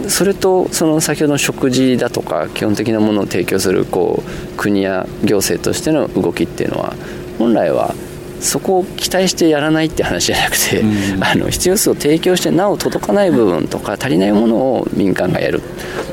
[0.07, 6.95] それとその先ほどの食事だとか基本的なものを提供するこう国や行政としての動きっていうのは
[7.37, 7.93] 本来は
[8.39, 15.61] そこを期待してやらないって話じゃなくて、うん、あの必要数を提供してなお届かない部分とか足りないものを民間がやる。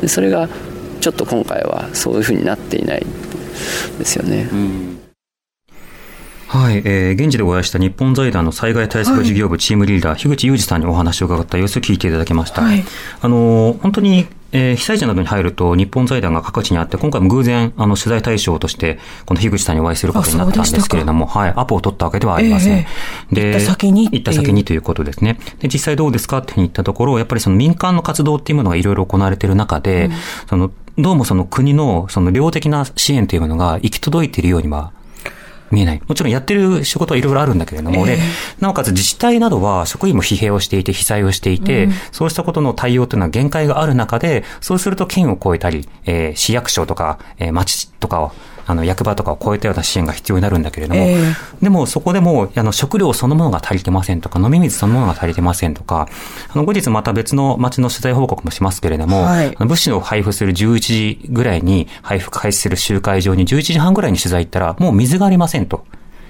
[0.01, 0.49] でそれが
[1.01, 3.07] ちょっと今回はそういうふうになっていない
[3.99, 4.49] ですよね。
[4.51, 5.01] うん。
[6.47, 12.63] はい、えー、現地でお会いした日本財団の災害対策事業部チームリーダー、はい、樋口裕二さんにお話を伺った様子を聞いていただきました。
[12.63, 12.85] はい、
[13.21, 22.79] あの本当にえー、被災地などに入ると、日本財団が各地にあって、今回も偶然、あの、取材対象として、この樋口さんにお会いすることになったんですけれども、はい、アポを取ったわけではありません。
[22.79, 25.39] えー、で、行った先に行った先にということですね。
[25.59, 30.13] で、実際どうですかって言ったところ、やっぱりその民間の活動っていうものがいろいろ行われている中で、うん、
[30.49, 34.93] その、どうもその国のその量的な支援というものが行き届いているようには
[35.71, 36.03] 見えない。
[36.07, 38.19] もちろんやってる仕事はいろいろあるんだけれども、えー、
[38.61, 48.33] なおかつ自治体などは職員も疲弊をしていて、被災をしていて、うん、そうしたことの対応というのは限界がある中で、そうすると県を超えたり、えー、市役所とか、えー、町とかを
[48.67, 56.09] あの役場とかを超えたような支援が必要になるんだけれども、えー、でもそこでもあの食料そのものが足りてませんとか、飲み水そのものが足りてませんとか、
[56.49, 65.85] あの後日また別の町の取材報告もしますけれども、はい、物資を配布する11時ぐらいに配布開始する集会場に11時半ぐらいに取材行ったら、もう水がありませんと。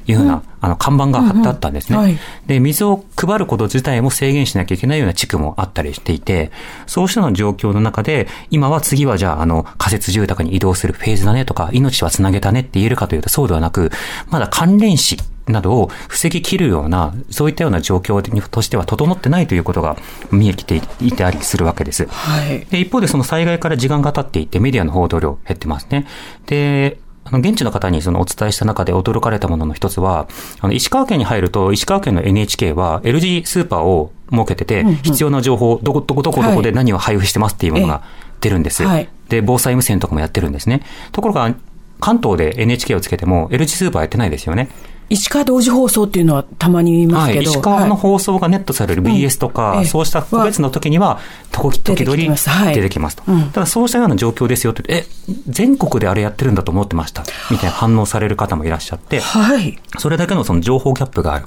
[0.06, 2.18] いうふうな、あの、看板が貼ってあったんですね、うんうんはい。
[2.46, 6.50] で、水を配ること自体も制限しなきゃいけないような地区もあったりしていて、
[6.86, 13.90] そうしたの状況の中で、今は次はじゃあ、あの、仮設住宅に移動するフェーズだねとか、命はつなげたねって言えるかというとそうではなく、
[14.30, 19.96] まだ関連死などを防ぎ切るような、そういったような状況としては整ってないということが
[20.30, 22.06] 見えていたりするわけです。
[22.06, 26.06] はい、で一方でその災害から時間が経っていてメディアの報道量減ってますね。
[26.46, 30.28] で、あの、現地の方にそのお伝えした中で驚かれたものの一つは、
[30.60, 38.02] あの、石川県に入ると、石川県の NHK は L g スーパーを設けてて、必要な情報、どこ、どこ、どこ、どこで何を配布してますっていうものが
[38.40, 38.84] 出るんです。
[38.84, 40.82] はい、で、防災無線とかもやってるんですね。
[41.12, 41.54] ところが、
[42.00, 44.68] 関東で NHK をつけても、L g スーパーやってないですよね。
[45.10, 51.20] 石川同時放送っていうのはたまに言いますけど、はい、石川の放送がネットされる BS とか、うんええそうした個別の時には、
[51.52, 53.22] 時々出てきますはい出てきますと。
[53.28, 55.04] うんただそうしたような状況ですよって、え、
[55.48, 57.22] 全国であれやってるんだと思ってました。
[57.50, 59.78] みたいな反応される方もいらっしゃって、はい。
[59.98, 61.46] それだけのその情報ギャップがある。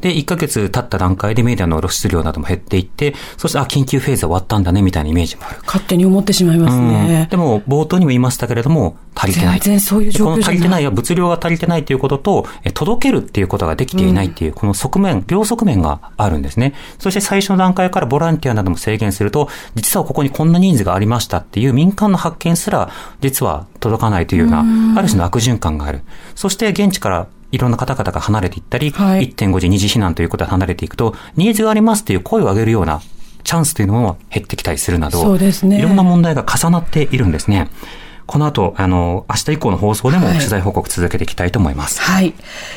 [0.00, 5.58] で、1ヶ月経った段階でメディアの露出量なども減っていって、そして、あ、緊急フェーズ終わったんだね、みたいなイメージもある。
[5.66, 7.28] 勝手に思ってしまいますうんね。
[7.30, 9.60] でも、冒頭にも言いましたけれども、足りてない。
[9.60, 16.74] 全然そういう状況じゃないこの足りてないは物量が足りてないということと、え届けるっていうことができていないっていう、この側面、両側面があるんですね。
[16.98, 22.90] そして最初の段階からボランティアなども制限すると、実はここにこんな人数がありましたっていう民間の発見すら、
[23.20, 24.60] 実は届かないというような、
[24.96, 26.02] ある種の悪循環がある。
[26.34, 33.00] そして現地からいろんな方々が離れていったり、はい1.5次二次避難ということで離れていくと、ニーズがありますっていう声を上げるような
[33.44, 37.70] チャンスというのも減ってきたりするなど、そうですねいろんな問題が重なっているんですね。
[38.28, 42.00] この後、あの、明日以降の放送でもはい取材報告続けていきたいと思います。
[42.02, 42.34] はい。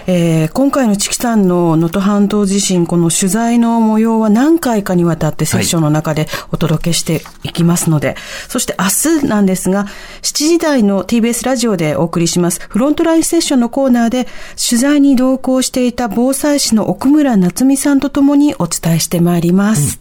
[0.07, 8.15] えー今回のチキさんの能登半島地震、この取材の模様は何回かにわたってセッションの中でお届けしていきますので、
[8.47, 9.87] そして明日なんですが、
[10.21, 19.99] 7時台の TBS ラジオでお送りしますフロントラインセッションのコーナーで、取材に同行していた防災士の奥村夏美さんとともにお伝えしてまいります。